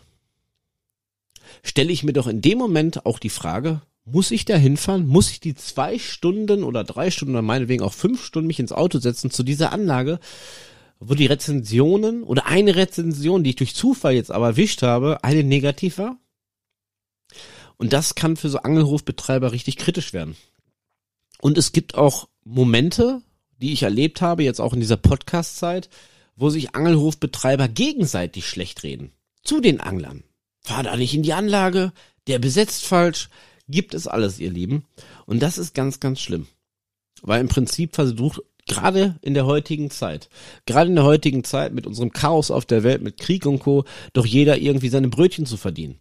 stelle 1.63 1.91
ich 1.91 2.03
mir 2.03 2.13
doch 2.13 2.27
in 2.27 2.41
dem 2.41 2.57
Moment 2.57 3.05
auch 3.05 3.19
die 3.19 3.29
Frage, 3.29 3.81
muss 4.05 4.31
ich 4.31 4.45
da 4.45 4.55
hinfahren? 4.55 5.05
Muss 5.07 5.29
ich 5.29 5.39
die 5.39 5.55
zwei 5.55 5.99
Stunden 5.99 6.63
oder 6.63 6.83
drei 6.83 7.11
Stunden 7.11 7.35
oder 7.35 7.41
meinetwegen 7.41 7.83
auch 7.83 7.93
fünf 7.93 8.23
Stunden 8.23 8.47
mich 8.47 8.59
ins 8.59 8.71
Auto 8.71 8.99
setzen 8.99 9.29
zu 9.29 9.43
dieser 9.43 9.71
Anlage, 9.71 10.19
wo 10.99 11.13
die 11.13 11.27
Rezensionen 11.27 12.23
oder 12.23 12.45
eine 12.45 12.75
Rezension, 12.75 13.43
die 13.43 13.51
ich 13.51 13.55
durch 13.55 13.75
Zufall 13.75 14.13
jetzt 14.13 14.31
aber 14.31 14.47
erwischt 14.47 14.81
habe, 14.81 15.23
eine 15.23 15.43
negativ 15.43 15.97
war? 15.97 16.17
Und 17.77 17.93
das 17.93 18.15
kann 18.15 18.35
für 18.35 18.49
so 18.49 18.59
Angelhofbetreiber 18.59 19.51
richtig 19.51 19.77
kritisch 19.77 20.11
werden. 20.11 20.35
Und 21.39 21.57
es 21.57 21.71
gibt 21.71 21.95
auch 21.95 22.27
Momente, 22.43 23.21
die 23.61 23.71
ich 23.71 23.83
erlebt 23.83 24.21
habe, 24.21 24.43
jetzt 24.43 24.59
auch 24.59 24.73
in 24.73 24.81
dieser 24.81 24.97
Podcast-Zeit, 24.97 25.89
wo 26.39 26.49
sich 26.49 26.73
Angelhofbetreiber 26.73 27.67
gegenseitig 27.67 28.47
schlecht 28.47 28.83
reden. 28.83 29.11
Zu 29.43 29.59
den 29.59 29.81
Anglern. 29.81 30.23
Fahr 30.61 30.83
da 30.83 30.95
nicht 30.95 31.13
in 31.13 31.23
die 31.23 31.33
Anlage, 31.33 31.91
der 32.27 32.39
besetzt 32.39 32.85
falsch, 32.85 33.29
gibt 33.67 33.93
es 33.93 34.07
alles, 34.07 34.39
ihr 34.39 34.49
Lieben. 34.49 34.85
Und 35.25 35.41
das 35.41 35.57
ist 35.57 35.75
ganz, 35.75 35.99
ganz 35.99 36.19
schlimm. 36.19 36.47
Weil 37.21 37.41
im 37.41 37.49
Prinzip 37.49 37.95
versucht, 37.95 38.41
gerade 38.67 39.15
in 39.21 39.33
der 39.33 39.45
heutigen 39.45 39.89
Zeit, 39.89 40.29
gerade 40.65 40.89
in 40.89 40.95
der 40.95 41.03
heutigen 41.03 41.43
Zeit 41.43 41.73
mit 41.73 41.85
unserem 41.85 42.11
Chaos 42.11 42.51
auf 42.51 42.65
der 42.65 42.83
Welt, 42.83 43.01
mit 43.01 43.17
Krieg 43.17 43.45
und 43.45 43.59
Co., 43.59 43.83
doch 44.13 44.25
jeder 44.25 44.57
irgendwie 44.57 44.89
seine 44.89 45.09
Brötchen 45.09 45.45
zu 45.45 45.57
verdienen. 45.57 45.99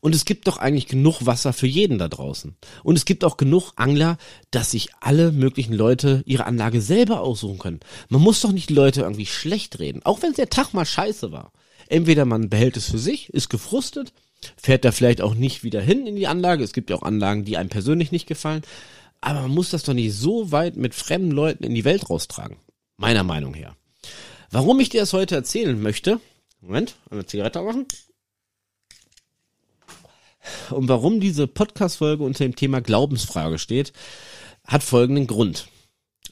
Und 0.00 0.14
es 0.14 0.24
gibt 0.24 0.46
doch 0.46 0.58
eigentlich 0.58 0.86
genug 0.86 1.26
Wasser 1.26 1.52
für 1.52 1.66
jeden 1.66 1.98
da 1.98 2.08
draußen. 2.08 2.56
Und 2.82 2.96
es 2.96 3.04
gibt 3.04 3.24
auch 3.24 3.36
genug 3.36 3.72
Angler, 3.76 4.18
dass 4.50 4.72
sich 4.72 4.90
alle 5.00 5.32
möglichen 5.32 5.74
Leute 5.74 6.22
ihre 6.26 6.46
Anlage 6.46 6.80
selber 6.80 7.20
aussuchen 7.20 7.58
können. 7.58 7.80
Man 8.08 8.20
muss 8.20 8.40
doch 8.40 8.52
nicht 8.52 8.70
Leute 8.70 9.02
irgendwie 9.02 9.26
schlecht 9.26 9.78
reden, 9.78 10.02
auch 10.04 10.22
wenn 10.22 10.32
der 10.34 10.50
Tag 10.50 10.74
mal 10.74 10.84
scheiße 10.84 11.32
war. 11.32 11.52
Entweder 11.88 12.24
man 12.24 12.50
behält 12.50 12.76
es 12.76 12.90
für 12.90 12.98
sich, 12.98 13.30
ist 13.30 13.48
gefrustet, 13.48 14.12
fährt 14.56 14.84
da 14.84 14.92
vielleicht 14.92 15.20
auch 15.22 15.34
nicht 15.34 15.64
wieder 15.64 15.80
hin 15.80 16.06
in 16.06 16.16
die 16.16 16.28
Anlage. 16.28 16.62
Es 16.62 16.72
gibt 16.72 16.90
ja 16.90 16.96
auch 16.96 17.02
Anlagen, 17.02 17.44
die 17.44 17.56
einem 17.56 17.68
persönlich 17.68 18.12
nicht 18.12 18.26
gefallen. 18.26 18.62
Aber 19.20 19.42
man 19.42 19.50
muss 19.50 19.70
das 19.70 19.82
doch 19.82 19.92
nicht 19.92 20.14
so 20.14 20.52
weit 20.52 20.76
mit 20.76 20.94
fremden 20.94 21.30
Leuten 21.30 21.64
in 21.64 21.74
die 21.74 21.84
Welt 21.84 22.08
raustragen. 22.08 22.56
Meiner 22.96 23.24
Meinung 23.24 23.54
her. 23.54 23.76
Warum 24.50 24.80
ich 24.80 24.88
dir 24.88 25.00
das 25.00 25.12
heute 25.12 25.34
erzählen 25.34 25.80
möchte, 25.80 26.20
Moment, 26.60 26.96
eine 27.10 27.26
Zigarette 27.26 27.62
machen. 27.62 27.86
Und 30.70 30.88
warum 30.88 31.20
diese 31.20 31.46
Podcast-Folge 31.46 32.22
unter 32.22 32.44
dem 32.44 32.56
Thema 32.56 32.80
Glaubensfrage 32.80 33.58
steht, 33.58 33.92
hat 34.66 34.82
folgenden 34.82 35.26
Grund. 35.26 35.68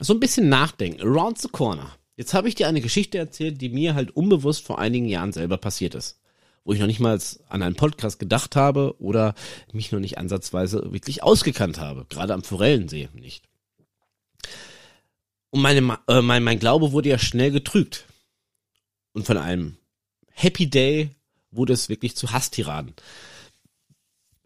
So 0.00 0.14
ein 0.14 0.20
bisschen 0.20 0.48
nachdenken. 0.48 1.02
Around 1.02 1.40
the 1.40 1.48
corner. 1.48 1.92
Jetzt 2.16 2.34
habe 2.34 2.48
ich 2.48 2.54
dir 2.54 2.68
eine 2.68 2.80
Geschichte 2.80 3.18
erzählt, 3.18 3.60
die 3.60 3.68
mir 3.68 3.94
halt 3.94 4.16
unbewusst 4.16 4.64
vor 4.64 4.78
einigen 4.78 5.06
Jahren 5.06 5.32
selber 5.32 5.56
passiert 5.56 5.94
ist. 5.94 6.20
Wo 6.64 6.72
ich 6.72 6.80
noch 6.80 6.86
nicht 6.86 7.00
mal 7.00 7.18
an 7.48 7.62
einen 7.62 7.76
Podcast 7.76 8.18
gedacht 8.18 8.56
habe 8.56 8.94
oder 8.98 9.34
mich 9.72 9.92
noch 9.92 10.00
nicht 10.00 10.18
ansatzweise 10.18 10.92
wirklich 10.92 11.22
ausgekannt 11.22 11.78
habe. 11.78 12.06
Gerade 12.08 12.34
am 12.34 12.42
Forellensee 12.42 13.08
nicht. 13.14 13.44
Und 15.50 15.62
meine, 15.62 15.98
äh, 16.08 16.20
mein, 16.20 16.42
mein 16.42 16.58
Glaube 16.58 16.92
wurde 16.92 17.08
ja 17.08 17.18
schnell 17.18 17.50
getrügt. 17.50 18.04
Und 19.12 19.24
von 19.24 19.38
einem 19.38 19.76
Happy 20.30 20.68
Day 20.68 21.10
wurde 21.50 21.72
es 21.72 21.88
wirklich 21.88 22.16
zu 22.16 22.32
Hasstiraden 22.32 22.94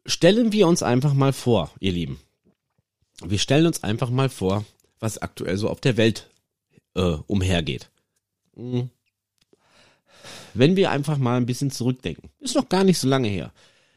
stellen 0.07 0.53
wir 0.53 0.67
uns 0.67 0.83
einfach 0.83 1.15
mal 1.15 1.33
vor, 1.33 1.71
ihr 1.81 1.93
Lieben. 1.93 2.21
Wir 3.25 3.39
stellen 3.39 3.67
uns 3.67 3.83
einfach 3.83 4.11
mal 4.11 4.29
vor, 4.29 4.65
was 4.99 5.19
aktuell 5.19 5.57
so 5.57 5.69
auf 5.69 5.81
der 5.81 5.97
Welt 5.97 6.29
äh, 6.95 7.17
umhergeht. 7.27 7.91
Mhm. 8.57 8.91
Wenn 10.55 10.77
wir 10.77 10.91
einfach 10.91 11.19
mal 11.19 11.37
ein 11.37 11.47
bisschen 11.47 11.71
zurückdenken, 11.71 12.31
ist 12.39 12.55
noch 12.55 12.69
gar 12.69 12.85
nicht 12.85 12.99
so 12.99 13.09
lange 13.09 13.29
her. 13.29 13.53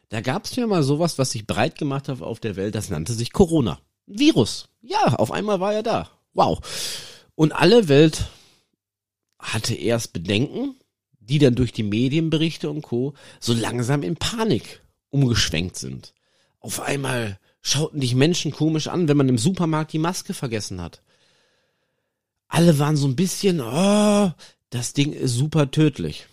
Da 0.09 0.21
gab 0.21 0.45
es 0.45 0.55
ja 0.55 0.67
mal 0.67 0.83
sowas, 0.83 1.17
was 1.17 1.31
sich 1.31 1.47
breit 1.47 1.77
gemacht 1.77 2.07
hat 2.07 2.21
auf 2.21 2.39
der 2.39 2.55
Welt, 2.55 2.75
das 2.75 2.89
nannte 2.89 3.13
sich 3.13 3.33
Corona. 3.33 3.79
Virus. 4.05 4.69
Ja, 4.81 5.15
auf 5.15 5.31
einmal 5.31 5.59
war 5.59 5.73
er 5.73 5.83
da. 5.83 6.09
Wow. 6.33 6.59
Und 7.35 7.51
alle 7.51 7.87
Welt 7.87 8.27
hatte 9.39 9.73
erst 9.73 10.13
Bedenken, 10.13 10.75
die 11.19 11.39
dann 11.39 11.55
durch 11.55 11.73
die 11.73 11.83
Medienberichte 11.83 12.69
und 12.69 12.83
Co. 12.83 13.15
so 13.39 13.53
langsam 13.53 14.03
in 14.03 14.15
Panik 14.15 14.81
umgeschwenkt 15.15 15.77
sind. 15.77 16.13
Auf 16.59 16.81
einmal 16.81 17.39
schauten 17.61 18.01
dich 18.01 18.15
Menschen 18.15 18.51
komisch 18.51 18.87
an, 18.87 19.07
wenn 19.07 19.17
man 19.17 19.29
im 19.29 19.37
Supermarkt 19.37 19.93
die 19.93 19.99
Maske 19.99 20.33
vergessen 20.33 20.81
hat. 20.81 21.01
Alle 22.47 22.77
waren 22.77 22.97
so 22.97 23.07
ein 23.07 23.15
bisschen, 23.15 23.61
oh, 23.61 24.31
das 24.69 24.93
Ding 24.93 25.13
ist 25.13 25.33
super 25.33 25.71
tödlich. 25.71 26.27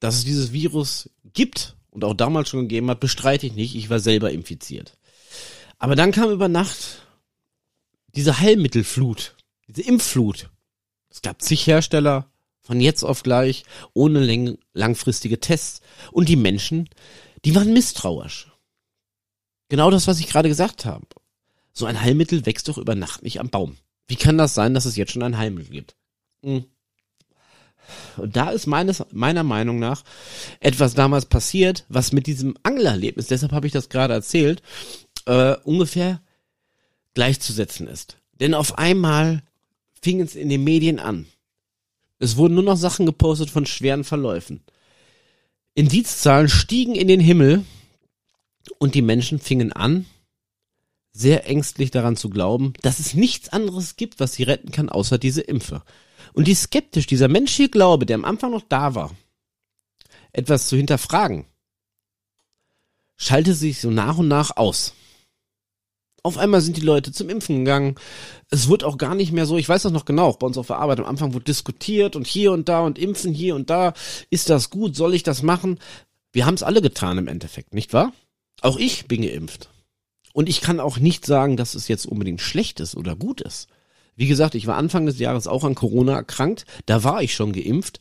Dass 0.00 0.14
es 0.14 0.24
dieses 0.24 0.52
Virus 0.52 1.10
gibt 1.34 1.76
und 1.90 2.04
auch 2.04 2.14
damals 2.14 2.48
schon 2.48 2.60
gegeben 2.62 2.90
hat, 2.90 3.00
bestreite 3.00 3.46
ich 3.46 3.54
nicht. 3.54 3.74
Ich 3.74 3.90
war 3.90 3.98
selber 3.98 4.30
infiziert. 4.30 4.96
Aber 5.78 5.96
dann 5.96 6.12
kam 6.12 6.30
über 6.30 6.48
Nacht 6.48 7.02
diese 8.14 8.40
Heilmittelflut, 8.40 9.36
diese 9.68 9.82
Impfflut. 9.82 10.50
Es 11.10 11.22
gab 11.22 11.42
zig 11.42 11.66
Hersteller 11.66 12.30
von 12.60 12.80
jetzt 12.80 13.04
auf 13.04 13.22
gleich 13.22 13.64
ohne 13.94 14.58
langfristige 14.72 15.38
Tests 15.40 15.80
und 16.12 16.28
die 16.28 16.36
Menschen 16.36 16.88
die 17.46 17.54
waren 17.54 17.72
misstrauisch. 17.72 18.48
Genau 19.68 19.90
das, 19.90 20.08
was 20.08 20.18
ich 20.18 20.26
gerade 20.26 20.48
gesagt 20.48 20.84
habe. 20.84 21.06
So 21.72 21.86
ein 21.86 22.00
Heilmittel 22.00 22.44
wächst 22.44 22.66
doch 22.66 22.76
über 22.76 22.96
Nacht 22.96 23.22
nicht 23.22 23.38
am 23.38 23.50
Baum. 23.50 23.76
Wie 24.08 24.16
kann 24.16 24.36
das 24.36 24.54
sein, 24.54 24.74
dass 24.74 24.84
es 24.84 24.96
jetzt 24.96 25.12
schon 25.12 25.22
ein 25.22 25.38
Heilmittel 25.38 25.70
gibt? 25.70 25.96
Hm. 26.42 26.64
Und 28.16 28.34
da 28.34 28.50
ist 28.50 28.66
meines, 28.66 29.04
meiner 29.12 29.44
Meinung 29.44 29.78
nach 29.78 30.02
etwas 30.58 30.94
damals 30.94 31.26
passiert, 31.26 31.84
was 31.88 32.10
mit 32.10 32.26
diesem 32.26 32.56
Anglerlebnis, 32.64 33.28
deshalb 33.28 33.52
habe 33.52 33.68
ich 33.68 33.72
das 33.72 33.90
gerade 33.90 34.12
erzählt, 34.12 34.60
äh, 35.26 35.54
ungefähr 35.62 36.20
gleichzusetzen 37.14 37.86
ist. 37.86 38.16
Denn 38.40 38.54
auf 38.54 38.76
einmal 38.76 39.44
fing 40.02 40.20
es 40.20 40.34
in 40.34 40.48
den 40.48 40.64
Medien 40.64 40.98
an. 40.98 41.26
Es 42.18 42.36
wurden 42.36 42.54
nur 42.54 42.64
noch 42.64 42.76
Sachen 42.76 43.06
gepostet 43.06 43.50
von 43.50 43.66
schweren 43.66 44.02
Verläufen. 44.02 44.64
Indizzahlen 45.76 46.48
stiegen 46.48 46.94
in 46.94 47.06
den 47.06 47.20
Himmel 47.20 47.62
und 48.78 48.94
die 48.94 49.02
Menschen 49.02 49.38
fingen 49.38 49.72
an, 49.72 50.06
sehr 51.12 51.46
ängstlich 51.46 51.90
daran 51.90 52.16
zu 52.16 52.30
glauben, 52.30 52.72
dass 52.80 52.98
es 52.98 53.12
nichts 53.12 53.50
anderes 53.50 53.96
gibt, 53.96 54.18
was 54.18 54.32
sie 54.32 54.42
retten 54.42 54.70
kann, 54.70 54.88
außer 54.88 55.18
diese 55.18 55.42
Impfe. 55.42 55.82
Und 56.32 56.48
die 56.48 56.54
skeptisch, 56.54 57.06
dieser 57.06 57.28
menschliche 57.28 57.68
Glaube, 57.68 58.06
der 58.06 58.14
am 58.14 58.24
Anfang 58.24 58.52
noch 58.52 58.64
da 58.66 58.94
war, 58.94 59.14
etwas 60.32 60.66
zu 60.68 60.78
hinterfragen, 60.78 61.44
schaltet 63.18 63.56
sich 63.56 63.78
so 63.78 63.90
nach 63.90 64.16
und 64.16 64.28
nach 64.28 64.56
aus. 64.56 64.94
Auf 66.26 66.38
einmal 66.38 66.60
sind 66.60 66.76
die 66.76 66.82
Leute 66.82 67.12
zum 67.12 67.30
Impfen 67.30 67.58
gegangen. 67.64 67.94
Es 68.50 68.68
wird 68.68 68.82
auch 68.82 68.98
gar 68.98 69.14
nicht 69.14 69.30
mehr 69.30 69.46
so, 69.46 69.56
ich 69.58 69.68
weiß 69.68 69.82
das 69.82 69.92
noch 69.92 70.04
genau, 70.04 70.32
bei 70.32 70.44
uns 70.44 70.58
auf 70.58 70.66
der 70.66 70.78
Arbeit 70.78 70.98
am 70.98 71.06
Anfang 71.06 71.34
wurde 71.34 71.44
diskutiert 71.44 72.16
und 72.16 72.26
hier 72.26 72.50
und 72.50 72.68
da 72.68 72.80
und 72.80 72.98
impfen 72.98 73.32
hier 73.32 73.54
und 73.54 73.70
da. 73.70 73.94
Ist 74.28 74.50
das 74.50 74.68
gut? 74.70 74.96
Soll 74.96 75.14
ich 75.14 75.22
das 75.22 75.44
machen? 75.44 75.78
Wir 76.32 76.44
haben 76.44 76.54
es 76.54 76.64
alle 76.64 76.82
getan 76.82 77.16
im 77.18 77.28
Endeffekt, 77.28 77.74
nicht 77.74 77.92
wahr? 77.92 78.12
Auch 78.60 78.76
ich 78.76 79.06
bin 79.06 79.22
geimpft. 79.22 79.70
Und 80.32 80.48
ich 80.48 80.60
kann 80.60 80.80
auch 80.80 80.98
nicht 80.98 81.24
sagen, 81.24 81.56
dass 81.56 81.76
es 81.76 81.86
jetzt 81.86 82.06
unbedingt 82.06 82.40
schlecht 82.40 82.80
ist 82.80 82.96
oder 82.96 83.14
gut 83.14 83.40
ist. 83.40 83.68
Wie 84.16 84.26
gesagt, 84.26 84.56
ich 84.56 84.66
war 84.66 84.76
Anfang 84.78 85.06
des 85.06 85.20
Jahres 85.20 85.46
auch 85.46 85.62
an 85.62 85.76
Corona 85.76 86.14
erkrankt. 86.16 86.66
Da 86.86 87.04
war 87.04 87.22
ich 87.22 87.36
schon 87.36 87.52
geimpft. 87.52 88.00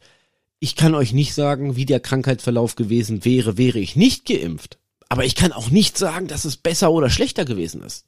Ich 0.59 0.75
kann 0.75 0.95
euch 0.95 1.13
nicht 1.13 1.35
sagen, 1.35 1.75
wie 1.75 1.85
der 1.85 1.99
Krankheitsverlauf 1.99 2.75
gewesen 2.75 3.23
wäre, 3.23 3.59
wäre 3.59 3.77
ich 3.77 3.95
nicht 3.95 4.25
geimpft. 4.25 4.79
Aber 5.09 5.25
ich 5.25 5.35
kann 5.35 5.51
auch 5.51 5.69
nicht 5.69 5.97
sagen, 5.97 6.27
dass 6.27 6.45
es 6.45 6.57
besser 6.57 6.91
oder 6.91 7.09
schlechter 7.09 7.45
gewesen 7.45 7.81
ist. 7.83 8.05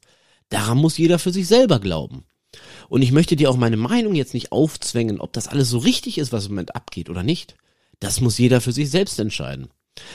Daran 0.48 0.78
muss 0.78 0.98
jeder 0.98 1.18
für 1.18 1.32
sich 1.32 1.46
selber 1.46 1.78
glauben. 1.80 2.24
Und 2.88 3.02
ich 3.02 3.12
möchte 3.12 3.36
dir 3.36 3.50
auch 3.50 3.56
meine 3.56 3.76
Meinung 3.76 4.14
jetzt 4.14 4.34
nicht 4.34 4.52
aufzwängen, 4.52 5.20
ob 5.20 5.32
das 5.32 5.48
alles 5.48 5.68
so 5.68 5.78
richtig 5.78 6.18
ist, 6.18 6.32
was 6.32 6.46
im 6.46 6.52
Moment 6.52 6.74
abgeht 6.74 7.10
oder 7.10 7.22
nicht. 7.22 7.56
Das 8.00 8.20
muss 8.20 8.38
jeder 8.38 8.60
für 8.60 8.72
sich 8.72 8.90
selbst 8.90 9.18
entscheiden. 9.18 9.68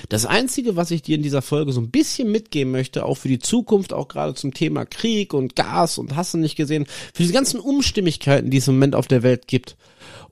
Das 0.10 0.26
Einzige, 0.26 0.76
was 0.76 0.92
ich 0.92 1.02
dir 1.02 1.16
in 1.16 1.24
dieser 1.24 1.42
Folge 1.42 1.74
so 1.74 1.82
ein 1.82 1.92
bisschen 1.92 2.32
mitgeben 2.32 2.72
möchte, 2.72 3.06
auch 3.06 3.16
für 3.16 3.28
die 3.28 3.40
Zukunft, 3.40 3.94
auch 3.94 4.08
gerade 4.08 4.34
zum 4.34 4.54
Thema 4.54 4.86
Krieg 4.86 5.34
und 5.34 5.56
Gas 5.56 5.98
und 5.98 6.16
hast 6.16 6.34
nicht 6.36 6.56
gesehen, 6.56 6.86
für 7.14 7.24
diese 7.24 7.34
ganzen 7.34 7.60
Umstimmigkeiten, 7.60 8.50
die 8.50 8.58
es 8.58 8.68
im 8.68 8.76
Moment 8.76 8.96
auf 8.96 9.08
der 9.08 9.24
Welt 9.24 9.48
gibt 9.48 9.76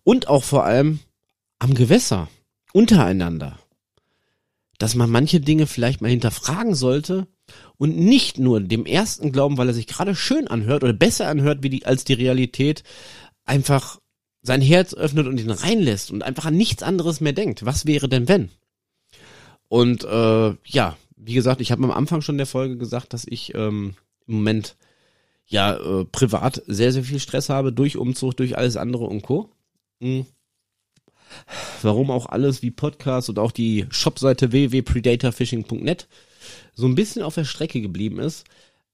und 0.04 0.28
auch 0.28 0.44
vor 0.44 0.64
allem 0.64 1.00
am 1.60 1.74
Gewässer, 1.74 2.30
untereinander, 2.74 3.60
dass 4.78 4.96
man 4.96 5.10
manche 5.10 5.42
Dinge 5.42 5.68
vielleicht 5.68 6.02
mal 6.02 6.10
hinterfragen 6.10 6.74
sollte 6.74 7.28
und 7.78 7.98
nicht 7.98 8.38
nur 8.38 8.60
dem 8.60 8.86
ersten 8.86 9.32
glauben, 9.32 9.58
weil 9.58 9.68
er 9.68 9.74
sich 9.74 9.88
gerade 9.88 10.16
schön 10.16 10.48
anhört 10.48 10.84
oder 10.84 10.94
besser 10.94 11.28
anhört 11.28 11.64
wie 11.64 11.70
die, 11.70 11.86
als 11.86 12.04
die 12.04 12.14
Realität, 12.14 12.84
einfach 13.46 14.00
sein 14.44 14.62
Herz 14.62 14.94
öffnet 14.94 15.28
und 15.28 15.40
ihn 15.40 15.52
reinlässt 15.52 16.12
und 16.12 16.24
einfach 16.24 16.46
an 16.46 16.58
nichts 16.58 16.84
anderes 16.84 17.22
mehr 17.22 17.34
denkt. 17.34 17.66
Was 17.66 17.86
wäre 17.86 18.10
denn 18.10 18.28
wenn? 18.28 18.50
Und 19.68 20.04
äh, 20.04 20.56
ja, 20.66 20.98
wie 21.16 21.34
gesagt, 21.34 21.62
ich 21.62 21.72
habe 21.72 21.84
am 21.84 21.92
Anfang 21.92 22.22
schon 22.22 22.38
der 22.38 22.48
Folge 22.48 22.78
gesagt, 22.78 23.14
dass 23.14 23.26
ich 23.26 23.54
ähm, 23.54 23.96
im 24.28 24.36
Moment 24.36 24.76
ja 25.46 25.76
äh, 25.76 26.06
privat 26.06 26.64
sehr, 26.66 26.92
sehr 26.92 27.04
viel 27.04 27.20
Stress 27.20 27.50
habe 27.50 27.72
durch 27.72 27.98
Umzug, 27.98 28.36
durch 28.38 28.58
alles 28.58 28.78
andere 28.78 29.06
und 29.06 29.22
Co. 29.22 29.50
Mhm. 30.00 30.26
Warum 31.82 32.12
auch 32.12 32.26
alles 32.26 32.62
wie 32.62 32.72
Podcast 32.72 33.30
und 33.30 33.40
auch 33.40 33.52
die 33.52 33.86
Shopseite 33.90 34.52
www.predatorfishing.net 34.52 36.08
so 36.74 36.88
ein 36.88 36.96
bisschen 36.96 37.22
auf 37.22 37.36
der 37.36 37.46
Strecke 37.46 37.82
geblieben 37.82 38.20
ist. 38.20 38.46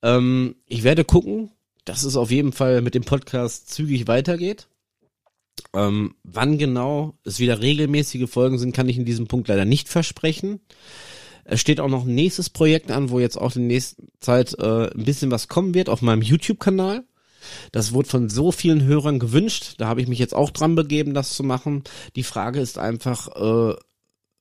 Ähm, 0.02 0.56
ich 0.66 0.84
werde 0.84 1.04
gucken, 1.04 1.52
dass 1.86 2.04
es 2.04 2.16
auf 2.16 2.32
jeden 2.32 2.52
Fall 2.52 2.82
mit 2.82 2.96
dem 2.96 3.04
Podcast 3.04 3.70
zügig 3.70 4.08
weitergeht. 4.08 4.68
Ähm, 5.74 6.16
wann 6.24 6.58
genau 6.58 7.16
es 7.24 7.40
wieder 7.40 7.62
regelmäßige 7.62 8.30
Folgen 8.30 8.58
sind, 8.60 8.76
kann 8.76 8.90
ich 8.90 8.98
in 8.98 9.06
diesem 9.06 9.28
Punkt 9.28 9.48
leider 9.48 9.66
nicht 9.66 9.90
versprechen. 9.90 10.60
Es 11.46 11.62
steht 11.62 11.80
auch 11.80 11.88
noch 11.88 12.06
ein 12.06 12.14
nächstes 12.14 12.50
Projekt 12.50 12.92
an, 12.92 13.10
wo 13.10 13.20
jetzt 13.20 13.38
auch 13.38 13.56
in 13.56 13.64
der 13.64 13.76
nächsten 13.76 14.10
Zeit 14.20 14.54
äh, 14.60 14.90
ein 14.90 15.06
bisschen 15.06 15.32
was 15.32 15.48
kommen 15.48 15.74
wird 15.74 15.90
auf 15.90 16.02
meinem 16.02 16.22
YouTube-Kanal. 16.22 17.06
Das 17.72 17.94
wurde 17.94 18.10
von 18.10 18.30
so 18.30 18.52
vielen 18.52 18.84
Hörern 18.84 19.20
gewünscht. 19.20 19.76
Da 19.78 19.88
habe 19.88 20.02
ich 20.02 20.08
mich 20.08 20.20
jetzt 20.20 20.36
auch 20.36 20.50
dran 20.50 20.76
begeben, 20.76 21.14
das 21.14 21.36
zu 21.36 21.44
machen. 21.44 21.84
Die 22.18 22.24
Frage 22.24 22.60
ist 22.60 22.78
einfach, 22.78 23.30
äh, 23.36 23.76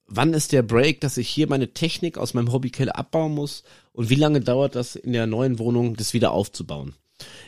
wann 0.07 0.35
ist 0.35 0.53
der 0.53 0.63
Break, 0.63 1.01
dass 1.01 1.17
ich 1.17 1.29
hier 1.29 1.49
meine 1.49 1.73
Technik 1.73 2.19
aus 2.19 2.35
meinem 2.35 2.53
Hobbykeller 2.53 2.97
abbauen 2.97 3.35
muss 3.35 3.63
und 3.93 4.11
wie 4.11 4.15
lange 4.15 4.41
dauert 4.41 4.75
das 4.75 4.97
in 4.97 5.13
der 5.13 5.27
neuen 5.27 5.59
Wohnung, 5.59 5.97
das 5.97 6.15
wieder 6.15 6.33
aufzubauen. 6.33 6.95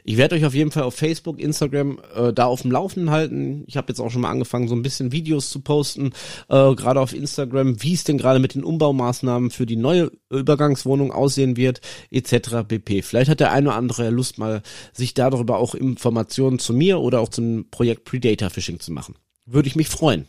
Ich 0.05 0.17
werde 0.17 0.35
euch 0.35 0.47
auf 0.47 0.55
jeden 0.55 0.71
Fall 0.71 0.85
auf 0.85 0.95
Facebook, 0.95 1.39
Instagram 1.39 2.01
äh, 2.15 2.33
da 2.33 2.47
auf 2.47 2.63
dem 2.63 2.71
Laufenden 2.71 3.11
halten. 3.11 3.65
Ich 3.67 3.77
habe 3.77 3.89
jetzt 3.89 4.01
auch 4.01 4.11
schon 4.11 4.23
mal 4.23 4.31
angefangen, 4.31 4.69
so 4.69 4.75
ein 4.75 4.83
bisschen 4.83 5.13
Videos 5.13 5.51
zu 5.51 5.61
posten, 5.61 6.13
äh, 6.49 6.75
gerade 6.75 7.01
auf 7.01 7.13
Instagram, 7.13 7.83
wie 7.83 7.93
es 7.93 8.05
denn 8.05 8.17
gerade 8.17 8.39
mit 8.39 8.55
den 8.55 8.65
Umbaumaßnahmen 8.65 9.51
für 9.51 9.67
die 9.67 9.77
neue 9.77 10.11
Übergangswohnung 10.31 11.13
aussehen 11.13 11.57
wird, 11.57 11.83
etc. 12.11 12.67
pp. 12.67 13.03
Vielleicht 13.03 13.31
hat 13.31 13.41
der 13.41 13.53
eine 13.53 13.69
oder 13.69 13.77
andere 13.77 14.09
Lust 14.09 14.39
mal, 14.39 14.63
sich 14.95 15.13
darüber 15.13 15.59
auch 15.59 15.75
Informationen 15.75 16.59
zu 16.59 16.73
mir 16.73 17.01
oder 17.01 17.21
auch 17.21 17.29
zum 17.29 17.67
Projekt 17.71 18.05
Predator 18.05 18.49
Fishing 18.49 18.81
zu 18.81 18.93
machen. 18.93 19.17
Würde 19.45 19.69
ich 19.69 19.77
mich 19.77 19.89
freuen. 19.89 20.27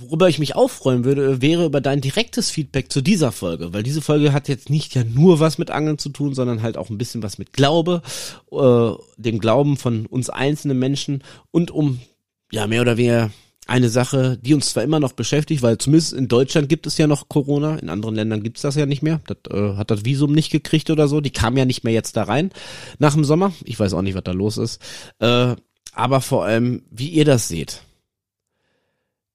Worüber 0.00 0.28
ich 0.28 0.38
mich 0.38 0.54
auch 0.54 0.70
freuen 0.70 1.04
würde, 1.04 1.42
wäre 1.42 1.64
über 1.64 1.80
dein 1.80 2.00
direktes 2.00 2.50
Feedback 2.50 2.92
zu 2.92 3.00
dieser 3.00 3.32
Folge, 3.32 3.72
weil 3.72 3.82
diese 3.82 4.00
Folge 4.00 4.32
hat 4.32 4.48
jetzt 4.48 4.70
nicht 4.70 4.94
ja 4.94 5.02
nur 5.02 5.40
was 5.40 5.58
mit 5.58 5.72
Angeln 5.72 5.98
zu 5.98 6.10
tun, 6.10 6.34
sondern 6.34 6.62
halt 6.62 6.76
auch 6.76 6.88
ein 6.88 6.98
bisschen 6.98 7.22
was 7.24 7.38
mit 7.38 7.52
Glaube, 7.52 8.02
äh, 8.52 8.90
dem 9.16 9.40
Glauben 9.40 9.76
von 9.76 10.06
uns 10.06 10.30
einzelnen 10.30 10.78
Menschen 10.78 11.24
und 11.50 11.72
um 11.72 12.00
ja 12.52 12.68
mehr 12.68 12.82
oder 12.82 12.96
weniger 12.96 13.30
eine 13.66 13.90
Sache, 13.90 14.38
die 14.40 14.54
uns 14.54 14.70
zwar 14.70 14.82
immer 14.82 15.00
noch 15.00 15.12
beschäftigt, 15.12 15.62
weil 15.62 15.78
zumindest 15.78 16.14
in 16.14 16.28
Deutschland 16.28 16.68
gibt 16.68 16.86
es 16.86 16.96
ja 16.96 17.06
noch 17.06 17.28
Corona, 17.28 17.76
in 17.76 17.90
anderen 17.90 18.14
Ländern 18.14 18.42
gibt's 18.42 18.62
das 18.62 18.76
ja 18.76 18.86
nicht 18.86 19.02
mehr. 19.02 19.20
Das 19.26 19.36
äh, 19.50 19.76
hat 19.76 19.90
das 19.90 20.04
Visum 20.04 20.32
nicht 20.32 20.50
gekriegt 20.50 20.90
oder 20.90 21.06
so. 21.06 21.20
Die 21.20 21.30
kam 21.30 21.56
ja 21.56 21.66
nicht 21.66 21.84
mehr 21.84 21.92
jetzt 21.92 22.16
da 22.16 22.22
rein 22.22 22.50
nach 22.98 23.14
dem 23.14 23.24
Sommer. 23.24 23.52
Ich 23.64 23.78
weiß 23.78 23.92
auch 23.92 24.02
nicht, 24.02 24.14
was 24.14 24.24
da 24.24 24.32
los 24.32 24.56
ist. 24.56 24.80
Äh, 25.18 25.54
aber 25.92 26.20
vor 26.20 26.44
allem, 26.44 26.82
wie 26.90 27.08
ihr 27.08 27.24
das 27.26 27.48
seht. 27.48 27.82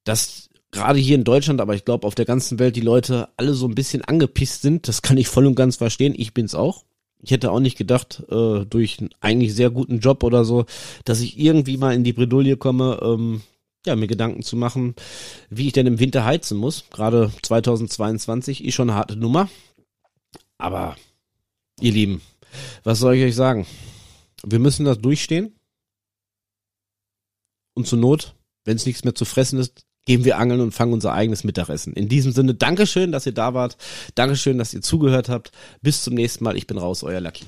Dass 0.04 0.50
gerade 0.74 1.00
hier 1.00 1.16
in 1.16 1.24
Deutschland, 1.24 1.62
aber 1.62 1.76
ich 1.76 1.86
glaube 1.86 2.06
auf 2.06 2.16
der 2.16 2.26
ganzen 2.26 2.60
Welt 2.60 2.76
die 2.76 2.82
Leute 2.82 3.30
alle 3.38 3.54
so 3.54 3.68
ein 3.68 3.76
bisschen 3.76 4.04
angepisst 4.04 4.62
sind. 4.62 4.88
Das 4.88 5.02
kann 5.02 5.18
ich 5.18 5.30
voll 5.30 5.46
und 5.46 5.56
ganz 5.56 5.78
verstehen. 5.78 6.14
Ich 6.18 6.34
bin's 6.34 6.56
auch. 6.56 6.84
Ich 7.22 7.32
hätte 7.32 7.52
auch 7.52 7.62
nicht 7.62 7.78
gedacht, 7.78 8.22
äh, 8.30 8.66
durch 8.66 9.00
einen 9.00 9.12
eigentlich 9.22 9.56
sehr 9.56 9.70
guten 9.70 10.00
Job 10.00 10.24
oder 10.24 10.44
so, 10.44 10.66
dass 11.06 11.22
ich 11.22 11.40
irgendwie 11.40 11.78
mal 11.78 11.96
in 11.96 12.04
die 12.04 12.12
Bredouille 12.12 12.58
komme, 12.58 13.00
ähm, 13.02 13.42
ja, 13.86 13.96
mir 13.96 14.08
Gedanken 14.08 14.44
zu 14.44 14.58
machen, 14.58 14.96
wie 15.50 15.68
ich 15.68 15.74
denn 15.74 15.88
im 15.88 16.00
Winter 16.00 16.26
heizen 16.26 16.58
muss. 16.58 16.84
Gerade 16.90 17.32
2022 17.42 18.66
ist 18.66 18.74
schon 18.74 18.90
eine 18.90 18.98
harte 18.98 19.16
Nummer. 19.16 19.50
Aber, 20.58 20.98
ihr 21.80 21.94
Lieben, 21.94 22.22
was 22.84 23.00
soll 23.00 23.16
ich 23.16 23.24
euch 23.24 23.36
sagen? 23.36 23.66
Wir 24.46 24.60
müssen 24.60 24.86
das 24.86 25.00
durchstehen. 25.00 25.56
Und 27.74 27.88
zur 27.88 28.00
Not, 28.00 28.36
wenn 28.66 28.76
es 28.76 28.86
nichts 28.86 29.04
mehr 29.04 29.16
zu 29.16 29.26
fressen 29.26 29.60
ist, 29.60 29.86
gehen 30.06 30.26
wir 30.26 30.38
angeln 30.38 30.62
und 30.62 30.74
fangen 30.74 30.94
unser 30.94 31.14
eigenes 31.14 31.44
Mittagessen. 31.44 31.94
In 31.94 32.10
diesem 32.10 32.32
Sinne, 32.32 32.54
Dankeschön, 32.54 33.12
dass 33.12 33.26
ihr 33.26 33.34
da 33.34 33.54
wart. 33.54 33.78
Dankeschön, 34.16 34.58
dass 34.58 34.74
ihr 34.74 34.82
zugehört 34.82 35.30
habt. 35.30 35.52
Bis 35.82 36.04
zum 36.04 36.14
nächsten 36.14 36.44
Mal. 36.44 36.58
Ich 36.58 36.68
bin 36.68 36.78
raus, 36.78 37.04
euer 37.04 37.22
Lucky. 37.22 37.46